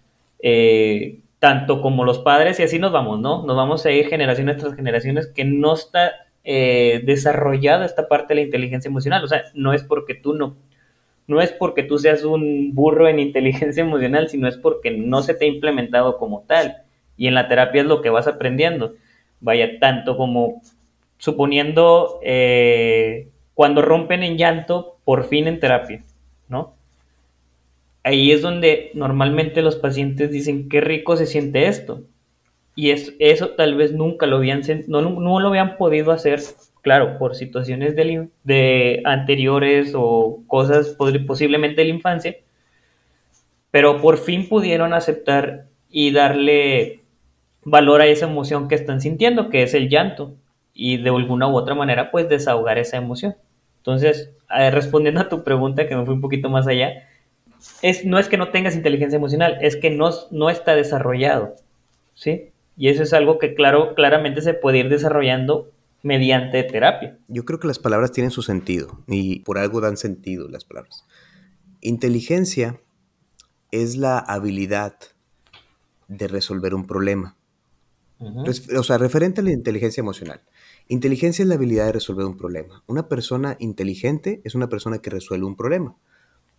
eh, 0.42 1.20
tanto 1.38 1.80
como 1.80 2.04
los 2.04 2.18
padres, 2.18 2.58
y 2.58 2.64
así 2.64 2.80
nos 2.80 2.90
vamos, 2.90 3.20
¿no? 3.20 3.46
Nos 3.46 3.54
vamos 3.56 3.86
a 3.86 3.92
ir 3.92 4.08
generaciones 4.08 4.56
tras 4.56 4.74
generaciones 4.74 5.28
que 5.28 5.44
no 5.44 5.74
está 5.74 6.23
eh, 6.44 7.02
desarrollada 7.04 7.86
esta 7.86 8.06
parte 8.06 8.34
de 8.34 8.40
la 8.40 8.46
inteligencia 8.46 8.88
emocional. 8.88 9.24
O 9.24 9.28
sea, 9.28 9.42
no 9.54 9.72
es 9.72 9.82
porque 9.82 10.14
tú 10.14 10.34
no, 10.34 10.56
no 11.26 11.40
es 11.40 11.52
porque 11.52 11.82
tú 11.82 11.98
seas 11.98 12.24
un 12.24 12.74
burro 12.74 13.08
en 13.08 13.18
inteligencia 13.20 13.82
emocional, 13.82 14.28
sino 14.28 14.48
es 14.48 14.56
porque 14.56 14.90
no 14.90 15.22
se 15.22 15.34
te 15.34 15.46
ha 15.46 15.48
implementado 15.48 16.18
como 16.18 16.42
tal. 16.42 16.76
Y 17.16 17.26
en 17.28 17.34
la 17.34 17.48
terapia 17.48 17.82
es 17.82 17.86
lo 17.86 18.02
que 18.02 18.10
vas 18.10 18.26
aprendiendo. 18.26 18.94
Vaya, 19.40 19.78
tanto 19.78 20.16
como 20.16 20.62
suponiendo 21.18 22.20
eh, 22.22 23.28
cuando 23.54 23.82
rompen 23.82 24.22
en 24.22 24.36
llanto, 24.36 24.98
por 25.04 25.24
fin 25.24 25.48
en 25.48 25.60
terapia, 25.60 26.02
¿no? 26.48 26.74
Ahí 28.02 28.32
es 28.32 28.42
donde 28.42 28.90
normalmente 28.94 29.62
los 29.62 29.76
pacientes 29.76 30.30
dicen, 30.30 30.68
qué 30.68 30.80
rico 30.80 31.16
se 31.16 31.26
siente 31.26 31.68
esto. 31.68 32.02
Y 32.76 32.90
eso 32.90 33.50
tal 33.50 33.76
vez 33.76 33.92
nunca 33.92 34.26
lo 34.26 34.36
habían, 34.36 34.62
no, 34.88 35.02
no 35.02 35.40
lo 35.40 35.48
habían 35.48 35.76
podido 35.76 36.10
hacer, 36.10 36.40
claro, 36.82 37.18
por 37.18 37.36
situaciones 37.36 37.94
de, 37.94 38.28
de 38.42 39.02
anteriores 39.04 39.92
o 39.94 40.42
cosas 40.48 40.96
posiblemente 41.26 41.82
de 41.82 41.88
la 41.88 41.94
infancia, 41.94 42.36
pero 43.70 44.00
por 44.00 44.18
fin 44.18 44.48
pudieron 44.48 44.92
aceptar 44.92 45.66
y 45.88 46.10
darle 46.10 47.02
valor 47.64 48.00
a 48.00 48.06
esa 48.06 48.26
emoción 48.26 48.68
que 48.68 48.74
están 48.74 49.00
sintiendo, 49.00 49.50
que 49.50 49.62
es 49.62 49.74
el 49.74 49.88
llanto, 49.88 50.34
y 50.72 50.96
de 50.96 51.10
alguna 51.10 51.46
u 51.48 51.56
otra 51.56 51.74
manera, 51.74 52.10
pues 52.10 52.28
desahogar 52.28 52.78
esa 52.78 52.96
emoción. 52.96 53.36
Entonces, 53.78 54.30
respondiendo 54.48 55.20
a 55.20 55.28
tu 55.28 55.44
pregunta, 55.44 55.86
que 55.86 55.94
me 55.94 56.04
fue 56.04 56.14
un 56.14 56.20
poquito 56.20 56.48
más 56.48 56.66
allá, 56.66 57.08
es, 57.82 58.04
no 58.04 58.18
es 58.18 58.28
que 58.28 58.36
no 58.36 58.48
tengas 58.48 58.74
inteligencia 58.74 59.16
emocional, 59.16 59.58
es 59.60 59.76
que 59.76 59.90
no, 59.90 60.10
no 60.30 60.50
está 60.50 60.74
desarrollado, 60.74 61.54
¿sí? 62.14 62.50
Y 62.76 62.88
eso 62.88 63.02
es 63.02 63.12
algo 63.12 63.38
que 63.38 63.54
claro, 63.54 63.94
claramente 63.94 64.42
se 64.42 64.54
puede 64.54 64.78
ir 64.78 64.88
desarrollando 64.88 65.70
mediante 66.02 66.62
terapia. 66.64 67.18
Yo 67.28 67.44
creo 67.44 67.58
que 67.58 67.66
las 67.66 67.78
palabras 67.78 68.12
tienen 68.12 68.30
su 68.30 68.42
sentido 68.42 69.02
y 69.06 69.40
por 69.40 69.58
algo 69.58 69.80
dan 69.80 69.96
sentido 69.96 70.48
las 70.48 70.64
palabras. 70.64 71.04
Inteligencia 71.80 72.80
es 73.70 73.96
la 73.96 74.18
habilidad 74.18 74.94
de 76.08 76.28
resolver 76.28 76.74
un 76.74 76.86
problema. 76.86 77.36
O 78.76 78.82
sea, 78.82 78.96
referente 78.96 79.40
a 79.40 79.44
la 79.44 79.52
inteligencia 79.52 80.00
emocional. 80.00 80.42
Inteligencia 80.88 81.42
es 81.42 81.48
la 81.48 81.56
habilidad 81.56 81.86
de 81.86 81.92
resolver 81.92 82.24
un 82.24 82.36
problema. 82.36 82.82
Una 82.86 83.08
persona 83.08 83.56
inteligente 83.58 84.40
es 84.44 84.54
una 84.54 84.68
persona 84.68 84.98
que 84.98 85.10
resuelve 85.10 85.46
un 85.46 85.56
problema. 85.56 85.96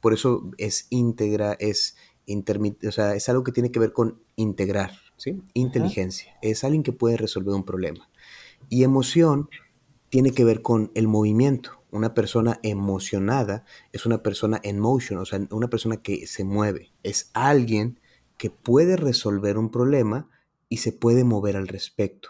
Por 0.02 0.14
eso 0.14 0.52
es 0.58 0.88
íntegra, 0.90 1.56
es, 1.60 1.96
o 2.28 2.92
sea, 2.92 3.16
es 3.16 3.30
algo 3.30 3.44
que 3.44 3.52
tiene 3.52 3.72
que 3.72 3.80
ver 3.80 3.94
con 3.94 4.22
integrar. 4.36 4.92
¿Sí? 5.18 5.42
Inteligencia. 5.54 6.38
Es 6.42 6.64
alguien 6.64 6.84
que 6.84 6.92
puede 6.92 7.18
resolver 7.18 7.54
un 7.54 7.64
problema. 7.64 8.10
Y 8.70 8.84
emoción 8.84 9.50
tiene 10.10 10.32
que 10.32 10.44
ver 10.44 10.62
con 10.62 10.92
el 10.96 11.08
movimiento. 11.08 11.72
Una 11.92 12.14
persona 12.14 12.60
emocionada 12.64 13.66
es 13.92 14.06
una 14.06 14.22
persona 14.22 14.60
en 14.64 14.80
motion, 14.80 15.20
o 15.20 15.26
sea, 15.26 15.40
una 15.52 15.70
persona 15.70 15.98
que 15.98 16.28
se 16.28 16.44
mueve. 16.44 16.92
Es 17.04 17.32
alguien 17.34 18.00
que 18.38 18.50
puede 18.50 18.98
resolver 18.98 19.58
un 19.58 19.72
problema 19.72 20.30
y 20.70 20.78
se 20.78 20.92
puede 20.92 21.24
mover 21.24 21.56
al 21.56 21.68
respecto. 21.68 22.30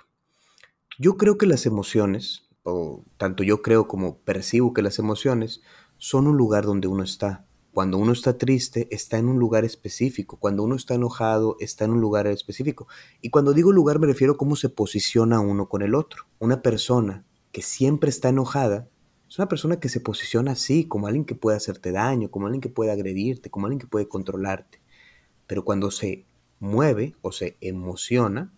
Yo 1.00 1.18
creo 1.18 1.38
que 1.38 1.46
las 1.46 1.66
emociones, 1.66 2.48
o 2.64 3.04
tanto 3.18 3.44
yo 3.44 3.62
creo 3.62 3.88
como 3.88 4.18
percibo 4.20 4.74
que 4.74 4.82
las 4.82 5.00
emociones, 5.00 5.62
son 5.98 6.28
un 6.28 6.38
lugar 6.38 6.66
donde 6.66 6.88
uno 6.88 7.04
está. 7.04 7.46
Cuando 7.76 7.98
uno 7.98 8.14
está 8.14 8.38
triste, 8.38 8.88
está 8.90 9.18
en 9.18 9.28
un 9.28 9.38
lugar 9.38 9.66
específico. 9.66 10.38
Cuando 10.38 10.64
uno 10.64 10.76
está 10.76 10.96
enojado, 10.96 11.58
está 11.60 11.84
en 11.84 11.92
un 11.92 12.00
lugar 12.00 12.26
específico. 12.26 12.88
Y 13.20 13.32
cuando 13.32 13.52
digo 13.52 13.74
lugar 13.74 14.00
me 14.00 14.08
refiero 14.08 14.32
a 14.32 14.38
cómo 14.38 14.56
se 14.56 14.70
posiciona 14.70 15.42
uno 15.42 15.68
con 15.68 15.82
el 15.82 15.94
otro. 15.94 16.24
Una 16.40 16.62
persona 16.62 17.26
que 17.52 17.62
siempre 17.62 18.10
está 18.10 18.30
enojada 18.30 18.88
es 19.28 19.38
una 19.38 19.50
persona 19.50 19.78
que 19.78 19.90
se 19.90 20.00
posiciona 20.00 20.54
así, 20.54 20.86
como 20.86 21.08
alguien 21.08 21.26
que 21.26 21.36
puede 21.36 21.58
hacerte 21.58 21.92
daño, 21.92 22.32
como 22.32 22.46
alguien 22.46 22.62
que 22.62 22.70
puede 22.70 22.92
agredirte, 22.92 23.50
como 23.50 23.66
alguien 23.66 23.82
que 23.82 23.88
puede 23.88 24.08
controlarte. 24.08 24.80
Pero 25.46 25.66
cuando 25.66 25.92
se 25.92 26.24
mueve 26.62 27.18
o 27.24 27.34
se 27.34 27.58
emociona, 27.60 28.54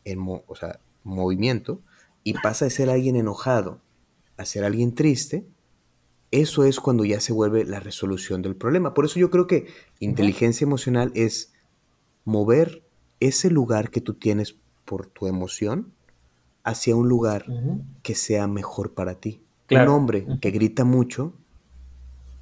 o 0.45 0.55
sea, 0.55 0.79
movimiento, 1.03 1.81
y 2.23 2.33
pasa 2.33 2.65
de 2.65 2.71
ser 2.71 2.91
alguien 2.91 3.15
enojado 3.15 3.81
a 4.37 4.45
ser 4.45 4.63
alguien 4.63 4.93
triste, 4.93 5.47
eso 6.31 6.63
es 6.63 6.79
cuando 6.79 7.05
ya 7.05 7.19
se 7.19 7.33
vuelve 7.33 7.65
la 7.65 7.79
resolución 7.79 8.41
del 8.41 8.55
problema. 8.55 8.93
Por 8.93 9.05
eso 9.05 9.19
yo 9.19 9.29
creo 9.29 9.47
que 9.47 9.67
inteligencia 9.99 10.65
emocional 10.65 11.11
es 11.15 11.53
mover 12.25 12.83
ese 13.19 13.49
lugar 13.49 13.89
que 13.89 14.01
tú 14.01 14.13
tienes 14.13 14.57
por 14.85 15.07
tu 15.07 15.27
emoción 15.27 15.93
hacia 16.63 16.95
un 16.95 17.07
lugar 17.07 17.45
que 18.03 18.15
sea 18.15 18.47
mejor 18.47 18.93
para 18.93 19.19
ti. 19.19 19.41
Un 19.69 19.87
hombre 19.87 20.25
que 20.41 20.51
grita 20.51 20.83
mucho, 20.83 21.33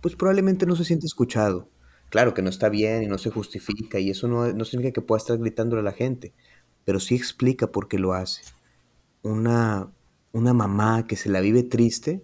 pues 0.02 0.16
probablemente 0.16 0.66
no 0.66 0.76
se 0.76 0.86
siente 0.86 1.06
escuchado. 1.06 1.70
Claro 2.10 2.34
que 2.34 2.42
no 2.42 2.50
está 2.50 2.70
bien 2.70 3.04
y 3.04 3.08
no 3.08 3.18
se 3.18 3.32
justifica 3.32 4.00
y 4.00 4.10
eso 4.12 4.28
no, 4.28 4.52
no 4.54 4.66
significa 4.66 4.94
que 4.94 5.02
pueda 5.02 5.18
estar 5.18 5.38
gritándole 5.38 5.82
a 5.82 5.86
la 5.86 5.92
gente, 5.92 6.34
pero 6.84 7.00
sí 7.00 7.16
explica 7.16 7.72
por 7.72 7.88
qué 7.88 7.98
lo 7.98 8.14
hace. 8.14 8.42
Una 9.24 9.92
una 10.36 10.54
mamá 10.54 11.08
que 11.08 11.16
se 11.16 11.30
la 11.30 11.40
vive 11.40 11.64
triste, 11.64 12.22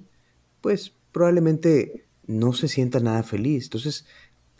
pues 0.59 0.93
probablemente 1.11 2.05
no 2.25 2.53
se 2.53 2.67
sienta 2.67 2.99
nada 2.99 3.23
feliz. 3.23 3.65
Entonces, 3.65 4.07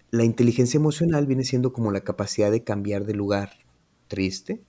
la 0.10 0.24
inteligencia 0.24 0.78
emocional 0.78 1.26
viene 1.26 1.44
siendo 1.44 1.74
como 1.74 1.92
la 1.92 2.02
capacidad 2.02 2.52
de 2.52 2.64
cambiar 2.64 3.06
de 3.06 3.14
lugar 3.14 3.52
triste 4.08 4.62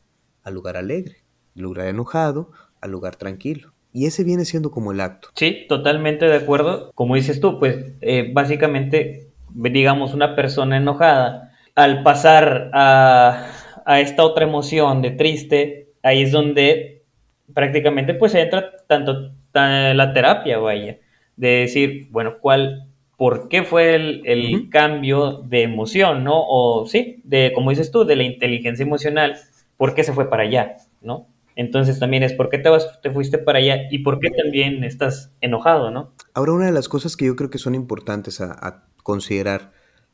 a 0.45 0.51
lugar 0.51 0.77
alegre, 0.77 1.25
lugar 1.55 1.89
enojado 1.89 2.53
a 2.81 2.87
lugar 2.87 3.17
tranquilo. 3.17 3.73
Y 3.93 4.07
ese 4.07 4.25
viene 4.25 4.45
siendo 4.45 4.71
como 4.71 4.93
el 4.93 5.01
acto. 5.01 5.29
Sí, 5.35 5.67
totalmente 5.69 6.25
de 6.25 6.37
acuerdo. 6.37 6.91
Como 6.95 7.17
dices 7.17 7.41
tú, 7.41 7.59
pues 7.59 7.93
eh, 8.01 8.31
básicamente, 8.33 9.29
digamos, 9.51 10.15
una 10.15 10.35
persona 10.35 10.79
enojada, 10.79 11.53
al 11.75 12.03
pasar 12.03 12.71
a, 12.73 13.47
a 13.85 14.01
esta 14.01 14.25
otra 14.25 14.45
emoción 14.45 15.03
de 15.03 15.11
triste, 15.11 15.93
ahí 16.03 16.23
es 16.23 16.33
donde 16.33 17.05
prácticamente 17.53 18.15
pues 18.15 18.35
entra 18.35 18.73
tanto 18.87 19.33
la 19.53 20.13
terapia, 20.15 20.59
vaya, 20.59 20.99
de 21.37 21.49
decir, 21.49 22.09
bueno, 22.11 22.37
¿cuál, 22.41 22.89
por 23.17 23.49
qué 23.49 23.63
fue 23.63 23.95
el, 23.95 24.69
cambio 24.71 25.43
de 25.43 25.63
emoción, 25.63 26.25
¿no? 26.25 26.35
O 26.37 26.87
sí, 26.87 27.21
de, 27.25 27.53
como 27.55 27.71
dices 27.71 27.91
tú, 27.91 28.05
de 28.05 28.17
la 28.17 28.25
inteligencia 28.25 28.83
emocional, 28.83 29.37
¿por 29.77 29.95
qué 29.95 30.05
se 30.05 30.13
fue 30.13 30.29
para 30.29 30.45
allá, 30.45 30.77
¿no? 31.01 31.29
Entonces 31.55 31.99
también 31.99 32.23
es 32.23 32.33
por 32.33 32.49
qué 32.49 32.59
te, 32.59 32.69
vas, 32.69 33.01
te 33.03 33.11
fuiste 33.11 33.39
para 33.39 33.59
allá 33.59 33.89
y 33.91 33.99
por 33.99 34.19
qué 34.21 34.31
también 34.31 34.85
estás 34.85 35.35
enojado, 35.41 35.91
¿no? 35.91 36.13
Ahora, 36.35 36.53
una 36.53 36.67
de 36.67 36.73
las 36.73 36.89
cosas 36.89 37.17
que 37.17 37.27
yo 37.27 37.37
creo 37.37 37.51
que 37.51 37.59
son 37.59 37.75
importantes 37.75 38.41
a 38.41 38.85
considerar 39.03 39.73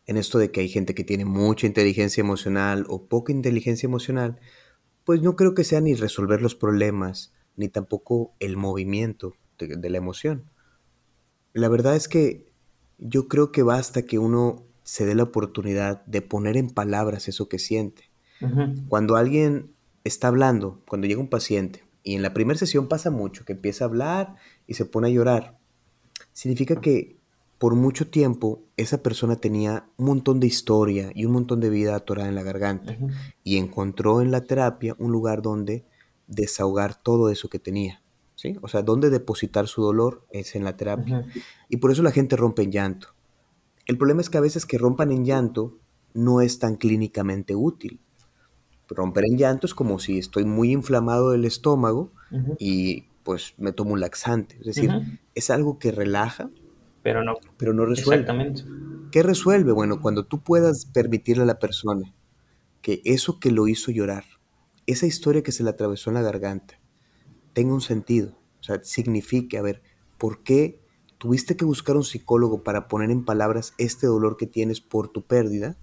en 0.09 0.17
esto 0.17 0.39
de 0.39 0.51
que 0.51 0.61
hay 0.61 0.69
gente 0.69 0.95
que 0.95 1.05
tiene 1.05 1.27
mucha 1.27 1.67
inteligencia 1.67 2.23
emocional 2.23 2.87
o 2.89 3.07
poca 3.07 3.31
inteligencia 3.31 3.87
emocional, 3.87 4.41
pues 5.05 5.21
no 5.23 5.37
creo 5.37 5.55
que 5.55 5.65
sea 5.65 5.83
ni 5.83 5.95
resolver 5.95 6.41
los 6.41 6.55
problemas, 6.55 7.33
ni 7.57 7.69
tampoco 7.69 8.35
el 8.41 8.57
movimiento 8.57 9.35
de, 9.59 9.91
la 9.91 9.99
emoción. 9.99 10.51
La 11.59 11.69
verdad 11.69 11.97
es 11.97 12.07
que 12.07 12.53
yo 12.99 13.27
creo 13.27 13.51
que 13.51 13.65
basta 13.65 14.03
que 14.03 14.21
uno 14.21 14.63
se 14.85 15.05
dé 15.07 15.17
la 15.17 15.25
oportunidad 15.25 16.05
de 16.07 16.23
poner 16.23 16.57
en 16.57 16.71
palabras 16.71 17.27
eso 17.27 17.49
que 17.49 17.59
siente. 17.59 18.05
Cuando 18.89 19.17
alguien 19.17 19.73
está 20.05 20.29
hablando, 20.29 20.81
cuando 20.87 21.09
llega 21.09 21.21
un 21.21 21.29
paciente, 21.29 21.83
y 22.05 22.15
en 22.15 22.23
la 22.23 22.33
primera 22.33 22.57
sesión 22.57 22.87
pasa 22.87 23.11
mucho, 23.11 23.45
que 23.45 23.55
empieza 23.55 23.85
a 23.85 23.89
hablar 23.89 24.37
y 24.69 24.75
se 24.75 24.85
pone 24.85 25.09
a 25.09 25.11
llorar, 25.11 25.59
significa 26.33 26.81
que 26.81 27.17
por 27.59 27.75
mucho 27.75 28.09
tiempo 28.09 28.63
esa 28.77 29.03
persona 29.03 29.35
tenía 29.35 29.89
un 29.97 30.07
montón 30.07 30.39
de 30.39 30.47
historia 30.47 31.11
y 31.13 31.25
un 31.25 31.33
montón 31.33 31.59
de 31.59 31.71
vida 31.71 31.97
atorada 31.97 32.29
en 32.29 32.37
la 32.37 32.45
garganta 32.45 32.97
y 33.43 33.57
encontró 33.57 34.23
en 34.23 34.31
la 34.31 34.45
terapia 34.45 34.95
un 35.01 35.11
lugar 35.11 35.43
donde 35.43 35.85
desahogar 36.29 36.95
todo 36.95 37.31
eso 37.31 37.49
que 37.49 37.59
tenía. 37.59 38.01
¿Sí? 38.39 38.57
O 38.63 38.69
sea, 38.69 38.83
donde 38.83 39.11
depositar 39.11 39.67
su 39.67 39.83
dolor 39.83 40.25
es 40.31 40.55
en 40.55 40.63
la 40.63 40.77
terapia. 40.77 41.27
Y 41.69 41.79
por 41.79 41.91
eso 41.91 42.05
la 42.05 42.13
gente 42.13 42.37
rompe 42.37 42.63
en 42.63 42.71
llanto. 42.71 43.09
El 43.87 43.99
problema 43.99 44.21
es 44.21 44.31
que 44.31 44.39
a 44.39 44.41
veces 44.41 44.65
que 44.65 44.79
rompan 44.79 45.11
en 45.11 45.25
llanto 45.25 45.77
no 46.15 46.41
es 46.41 46.61
tan 46.61 46.77
clínicamente 46.77 47.57
útil. 47.57 48.01
Romper 48.89 49.25
en 49.25 49.39
llanto 49.39 49.67
es 49.67 49.75
como 49.75 49.99
si 49.99 50.19
estoy 50.19 50.45
muy 50.45 50.71
inflamado 50.71 51.33
del 51.33 51.45
estómago 51.47 52.13
y 52.61 53.07
pues 53.25 53.55
me 53.59 53.73
tomo 53.73 53.95
un 53.95 54.01
laxante. 54.01 54.57
Es 54.61 54.67
decir, 54.67 54.93
es 55.35 55.51
algo 55.51 55.81
que 55.81 55.91
relaja, 55.91 56.49
pero 57.03 57.25
no, 57.25 57.35
pero 57.57 57.73
no 57.75 57.87
resuelve. 57.87 58.21
Exactamente. 58.21 58.63
¿Qué 59.11 59.25
resuelve? 59.25 59.73
Bueno, 59.73 60.01
cuando 60.01 60.27
tú 60.27 60.45
puedas 60.45 60.85
permitirle 60.85 61.43
a 61.43 61.47
la 61.47 61.59
persona 61.59 62.15
que 62.83 63.03
eso 63.05 63.41
que 63.41 63.51
lo 63.51 63.67
hizo 63.67 63.91
llorar, 63.91 64.25
esa 64.87 65.07
historia 65.07 65.43
que 65.43 65.51
se 65.51 65.65
le 65.65 65.71
atravesó 65.71 66.11
en 66.11 66.15
la 66.15 66.23
garganta, 66.23 66.79
tenga 67.59 67.75
un 67.75 67.81
sentido. 67.81 68.39
O 68.61 68.63
sea, 68.63 68.79
signifique, 68.85 69.59
a 69.59 69.63
ver, 69.63 69.83
¿por 70.17 70.45
qué 70.45 70.79
tuviste 71.19 71.57
que 71.57 71.65
buscar 71.65 71.97
un 71.97 72.05
psicólogo 72.05 72.63
para 72.63 72.87
poner 72.87 73.11
en 73.11 73.25
palabras 73.25 73.75
este 73.79 74.07
dolor 74.07 74.37
que 74.37 74.47
tienes 74.47 74.81
por 74.81 75.09
tu 75.09 75.23
pérdida? 75.23 75.77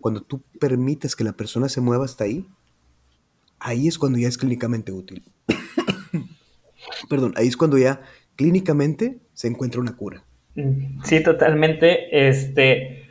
Cuando 0.00 0.22
tú 0.22 0.40
permites 0.58 1.14
que 1.14 1.22
la 1.22 1.34
persona 1.34 1.68
se 1.68 1.82
mueva 1.82 2.06
hasta 2.06 2.24
ahí, 2.24 2.48
ahí 3.58 3.88
es 3.88 3.98
cuando 3.98 4.18
ya 4.18 4.26
es 4.26 4.38
clínicamente 4.38 4.90
útil. 4.90 5.22
Perdón, 7.10 7.34
ahí 7.36 7.46
es 7.46 7.58
cuando 7.58 7.76
ya 7.76 8.00
clínicamente 8.34 9.20
se 9.34 9.48
encuentra 9.48 9.82
una 9.82 9.96
cura. 9.96 10.24
Sí, 11.04 11.22
totalmente. 11.22 12.26
Este, 12.26 13.04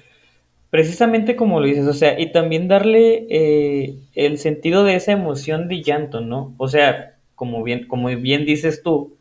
precisamente 0.71 1.35
como 1.35 1.59
lo 1.59 1.67
dices, 1.67 1.85
o 1.85 1.93
sea, 1.93 2.19
y 2.19 2.31
también 2.31 2.67
darle 2.67 3.27
eh, 3.29 3.99
el 4.15 4.39
sentido 4.39 4.83
de 4.85 4.95
esa 4.95 5.11
emoción 5.11 5.67
de 5.67 5.83
llanto, 5.83 6.21
¿no? 6.21 6.55
O 6.57 6.67
sea, 6.67 7.14
como 7.35 7.63
bien, 7.63 7.87
como 7.87 8.07
bien 8.09 8.45
dices 8.45 8.83
tú, 8.83 9.17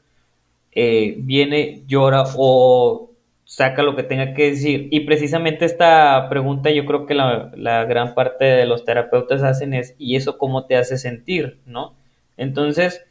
eh, 0.72 1.16
viene, 1.18 1.82
llora 1.86 2.24
o 2.36 3.10
saca 3.44 3.82
lo 3.82 3.96
que 3.96 4.02
tenga 4.02 4.34
que 4.34 4.50
decir. 4.50 4.88
Y 4.90 5.00
precisamente 5.00 5.64
esta 5.64 6.28
pregunta 6.28 6.70
yo 6.70 6.86
creo 6.86 7.06
que 7.06 7.14
la, 7.14 7.52
la 7.56 7.84
gran 7.84 8.14
parte 8.14 8.44
de 8.44 8.66
los 8.66 8.84
terapeutas 8.84 9.42
hacen 9.42 9.74
es, 9.74 9.94
¿y 9.98 10.16
eso 10.16 10.38
cómo 10.38 10.66
te 10.66 10.76
hace 10.76 10.98
sentir? 10.98 11.58
¿No? 11.66 11.94
Entonces, 12.36 13.04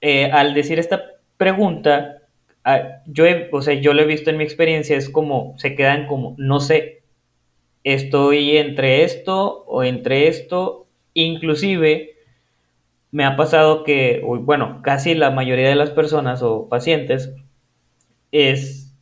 eh, 0.00 0.30
al 0.32 0.54
decir 0.54 0.78
esta 0.78 1.02
pregunta, 1.36 2.20
Ah, 2.64 3.02
yo, 3.06 3.24
o 3.52 3.62
sea, 3.62 3.74
yo 3.74 3.94
lo 3.94 4.02
he 4.02 4.06
visto 4.06 4.30
en 4.30 4.36
mi 4.36 4.44
experiencia, 4.44 4.96
es 4.96 5.08
como, 5.08 5.54
se 5.58 5.74
quedan 5.74 6.06
como, 6.06 6.34
no 6.38 6.60
sé, 6.60 7.02
estoy 7.84 8.58
entre 8.58 9.04
esto 9.04 9.64
o 9.66 9.82
entre 9.84 10.28
esto, 10.28 10.86
inclusive 11.14 12.16
me 13.12 13.24
ha 13.24 13.36
pasado 13.36 13.84
que, 13.84 14.22
bueno, 14.24 14.80
casi 14.82 15.14
la 15.14 15.30
mayoría 15.30 15.68
de 15.68 15.74
las 15.74 15.90
personas 15.90 16.42
o 16.42 16.68
pacientes 16.68 17.32
es 18.30 18.94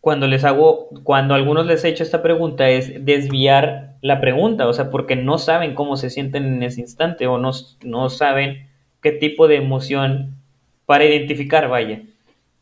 cuando 0.00 0.26
les 0.26 0.44
hago, 0.44 0.88
cuando 1.02 1.34
a 1.34 1.36
algunos 1.36 1.66
les 1.66 1.84
he 1.84 1.88
hecho 1.88 2.02
esta 2.02 2.22
pregunta, 2.22 2.68
es 2.68 3.04
desviar 3.04 3.94
la 4.02 4.20
pregunta, 4.20 4.68
o 4.68 4.72
sea, 4.72 4.90
porque 4.90 5.16
no 5.16 5.38
saben 5.38 5.74
cómo 5.74 5.96
se 5.96 6.10
sienten 6.10 6.46
en 6.46 6.62
ese 6.62 6.80
instante 6.80 7.26
o 7.26 7.38
no, 7.38 7.50
no 7.82 8.08
saben 8.08 8.68
qué 9.02 9.12
tipo 9.12 9.48
de 9.48 9.56
emoción 9.56 10.36
para 10.84 11.04
identificar, 11.04 11.68
vaya. 11.68 12.02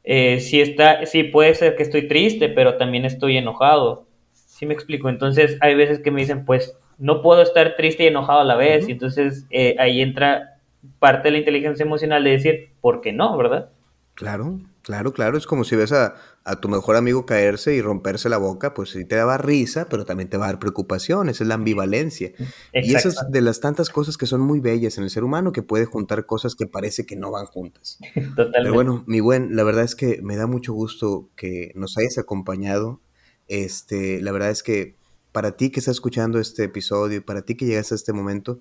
Eh, 0.05 0.41
si 0.41 0.61
está, 0.61 1.07
sí 1.07 1.25
puede 1.25 1.55
ser 1.55 1.77
que 1.77 1.83
estoy 1.83 2.09
triste, 2.09 2.49
pero 2.49 2.77
también 2.77 3.05
estoy 3.05 3.37
enojado. 3.37 4.07
¿Sí 4.33 4.67
me 4.67 4.75
explico? 4.75 5.09
Entonces 5.09 5.57
hay 5.61 5.75
veces 5.75 5.99
que 6.01 6.11
me 6.11 6.21
dicen, 6.21 6.45
pues 6.45 6.77
no 6.99 7.23
puedo 7.23 7.43
estar 7.43 7.77
triste 7.77 8.05
y 8.05 8.09
enojado 8.09 8.41
a 8.41 8.45
la 8.45 8.57
vez. 8.57 8.89
Y 8.89 8.93
entonces 8.93 9.47
eh, 9.51 9.77
ahí 9.79 10.01
entra 10.01 10.54
parte 10.99 11.29
de 11.29 11.33
la 11.33 11.39
inteligencia 11.39 11.85
emocional 11.85 12.25
de 12.25 12.31
decir, 12.31 12.71
¿por 12.81 13.01
qué 13.01 13.13
no? 13.13 13.37
¿Verdad? 13.37 13.71
Claro, 14.15 14.61
claro, 14.83 15.13
claro. 15.13 15.37
Es 15.37 15.47
como 15.47 15.65
si 15.65 15.75
ves 15.75 15.93
a, 15.93 16.15
tu 16.61 16.69
mejor 16.69 16.97
amigo 16.97 17.27
caerse 17.27 17.75
y 17.75 17.81
romperse 17.83 18.29
la 18.29 18.39
boca, 18.39 18.75
pues 18.75 18.91
sí 18.91 19.05
te 19.05 19.17
daba 19.17 19.39
risa, 19.39 19.89
pero 19.89 20.05
también 20.05 20.29
te 20.29 20.37
va 20.37 20.45
a 20.45 20.49
dar 20.49 20.59
preocupación. 20.61 21.29
Esa 21.29 21.43
es 21.43 21.49
la 21.49 21.55
ambivalencia. 21.55 22.33
Y 22.73 22.95
esa 22.95 23.09
es 23.09 23.17
de 23.29 23.41
las 23.41 23.61
tantas 23.61 23.91
cosas 23.91 24.17
que 24.17 24.27
son 24.27 24.41
muy 24.41 24.61
bellas 24.61 24.97
en 24.99 25.05
el 25.05 25.11
ser 25.11 25.25
humano, 25.25 25.53
que 25.53 25.63
puede 25.63 25.85
juntar 25.85 26.27
cosas 26.27 26.55
que 26.55 26.67
parece 26.67 27.07
que 27.07 27.17
no 27.17 27.33
van 27.33 27.47
juntas. 27.47 27.99
Totalmente. 28.15 28.53
Pero 28.53 28.75
bueno, 28.75 29.05
mi 29.07 29.21
buen, 29.21 29.57
la 29.57 29.65
verdad 29.65 29.85
es 29.85 29.97
que 29.97 30.21
me 30.23 30.37
da 30.37 30.47
mucho 30.47 30.73
gusto 30.73 31.29
que 31.35 31.73
nos 31.75 31.99
hayas 31.99 32.19
acompañado. 32.19 33.01
Este, 33.49 34.21
la 34.23 34.31
verdad 34.31 34.51
es 34.51 34.63
que 34.63 34.97
para 35.33 35.57
ti 35.57 35.71
que 35.71 35.81
estás 35.81 35.97
escuchando 35.97 36.39
este 36.39 36.63
episodio 36.63 37.19
y 37.19 37.21
para 37.21 37.43
ti 37.43 37.57
que 37.57 37.67
llegaste 37.67 37.95
a 37.95 37.97
este 37.97 38.13
momento, 38.13 38.61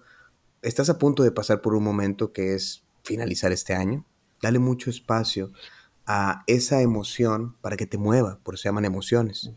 estás 0.64 0.90
a 0.90 0.98
punto 0.98 1.24
de 1.24 1.32
pasar 1.32 1.62
por 1.62 1.76
un 1.76 1.84
momento 1.84 2.34
que 2.34 2.56
es 2.56 2.84
finalizar 3.04 3.52
este 3.52 3.74
año 3.74 4.06
Dale 4.44 4.60
mucho 4.60 4.90
espacio 4.90 5.52
a 6.06 6.44
esa 6.48 6.82
emoción 6.82 7.56
para 7.62 7.78
que 7.78 7.86
te 7.86 7.98
mueva, 7.98 8.40
por 8.44 8.56
eso 8.56 8.64
se 8.64 8.70
llaman 8.70 8.84
emociones. 8.84 9.54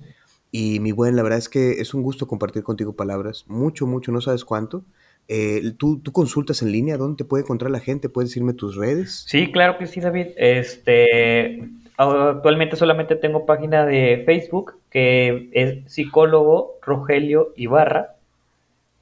Y 0.53 0.79
mi 0.79 0.93
buen, 0.93 1.17
la 1.17 1.25
verdad 1.25 1.41
es 1.41 1.49
que 1.49 1.81
es 1.81 1.93
un 1.93 2.05
gusto 2.05 2.29
compartir 2.29 2.63
contigo 2.63 2.95
palabras, 2.95 3.47
mucho, 3.49 3.85
mucho, 3.89 4.13
no 4.13 4.21
sabes 4.21 4.45
cuánto. 4.45 4.85
Eh, 5.27 5.73
¿tú, 5.77 5.99
¿tú, 5.99 6.13
consultas 6.13 6.63
en 6.63 6.71
línea? 6.71 6.97
¿Dónde 6.97 7.17
te 7.17 7.25
puede 7.25 7.43
encontrar 7.43 7.73
la 7.73 7.81
gente? 7.81 8.09
¿Puedes 8.09 8.31
decirme 8.31 8.53
tus 8.53 8.77
redes? 8.77 9.25
Sí, 9.27 9.51
claro 9.51 9.77
que 9.77 9.89
sí, 9.89 9.99
David. 9.99 10.29
Este, 10.37 11.69
actualmente 11.97 12.77
solamente 12.77 13.17
tengo 13.17 13.45
página 13.45 13.85
de 13.85 14.23
Facebook 14.25 14.79
que 14.89 15.51
es 15.53 15.93
psicólogo 15.93 16.79
Rogelio 16.81 17.53
Ibarra. 17.57 18.15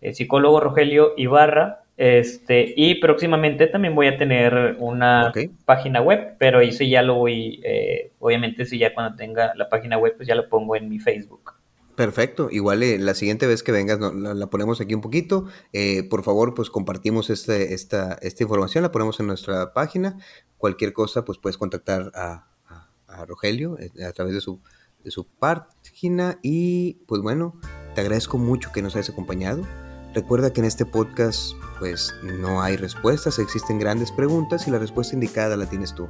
Eh, 0.01 0.15
psicólogo 0.15 0.61
Rogelio 0.61 1.13
Ibarra. 1.19 1.84
Este, 1.97 2.75
y 2.77 2.97
próximamente 2.97 3.69
también 3.69 3.95
voy 3.95 4.09
a 4.09 4.17
tener 4.17 4.77
una 4.81 5.33
página 5.65 6.01
web, 6.01 6.37
pero 6.39 6.61
eso 6.61 6.83
ya 6.83 7.03
lo 7.03 7.15
voy, 7.15 7.61
eh, 7.65 8.11
obviamente 8.19 8.65
si 8.65 8.79
ya 8.79 8.93
cuando 8.93 9.17
tenga 9.17 9.55
la 9.55 9.69
página 9.69 9.97
web, 9.97 10.15
pues 10.17 10.27
ya 10.27 10.35
lo 10.35 10.49
pongo 10.49 10.75
en 10.75 10.89
mi 10.89 10.99
Facebook. 10.99 11.53
Perfecto, 11.95 12.49
igual 12.51 12.83
eh, 12.83 12.99
la 12.99 13.15
siguiente 13.15 13.47
vez 13.47 13.63
que 13.63 13.71
vengas 13.71 14.01
la, 14.01 14.47
ponemos 14.49 14.81
aquí 14.81 14.95
un 14.95 15.01
poquito. 15.01 15.47
Eh, 15.73 16.03
por 16.03 16.25
favor, 16.25 16.55
pues 16.55 16.69
compartimos 16.69 17.31
este, 17.31 17.73
esta, 17.75 18.19
esta 18.21 18.43
información, 18.43 18.83
la 18.83 18.91
ponemos 18.91 19.21
en 19.21 19.29
nuestra 19.29 19.73
página. 19.73 20.19
Cualquier 20.59 20.93
cosa, 20.93 21.25
pues 21.25 21.39
puedes 21.39 21.57
contactar 21.57 22.11
a, 22.17 22.49
a 23.07 23.25
Rogelio 23.27 23.79
a 24.05 24.13
través 24.13 24.35
de 24.35 24.41
su, 24.41 24.61
de 25.05 25.13
su 25.13 25.29
página. 25.29 26.41
Y 26.43 26.95
pues 27.07 27.23
bueno, 27.23 27.61
te 27.95 28.01
agradezco 28.01 28.39
mucho 28.39 28.73
que 28.73 28.83
nos 28.83 28.97
hayas 28.97 29.11
acompañado. 29.11 29.63
Recuerda 30.15 30.53
que 30.53 30.61
en 30.61 30.67
este 30.67 30.87
podcast 30.87 31.55
pues 31.81 32.15
no 32.23 32.63
hay 32.63 32.77
respuestas, 32.77 33.39
existen 33.41 33.81
grandes 33.81 34.13
preguntas 34.13 34.67
y 34.69 34.71
la 34.71 34.79
respuesta 34.79 35.15
indicada 35.15 35.57
la 35.57 35.67
tienes 35.67 35.95
tú. 35.95 36.09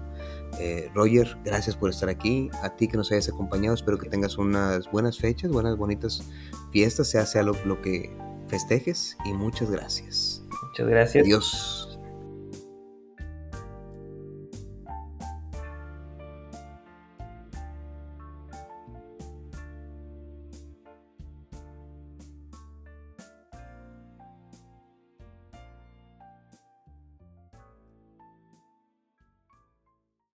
Eh, 0.61 0.91
Roger, 0.95 1.37
gracias 1.45 1.75
por 1.75 1.89
estar 1.91 2.09
aquí. 2.11 2.51
A 2.63 2.77
ti 2.77 2.87
que 2.87 2.99
nos 2.99 3.11
hayas 3.11 3.31
acompañado, 3.31 3.75
espero 3.75 3.99
que 3.99 4.09
tengas 4.09 4.37
unas 4.37 4.91
buenas 4.91 5.19
fechas, 5.19 5.51
buenas, 5.51 5.79
bonitas 5.79 6.23
fiestas, 6.71 7.09
sea 7.09 7.25
sea 7.25 7.43
lo, 7.43 7.55
lo 7.65 7.81
que 7.81 8.15
festejes 8.49 9.17
y 9.25 9.33
muchas 9.33 9.71
gracias. 9.71 10.43
Muchas 10.69 10.87
gracias. 10.87 11.25
Adiós. 11.25 11.84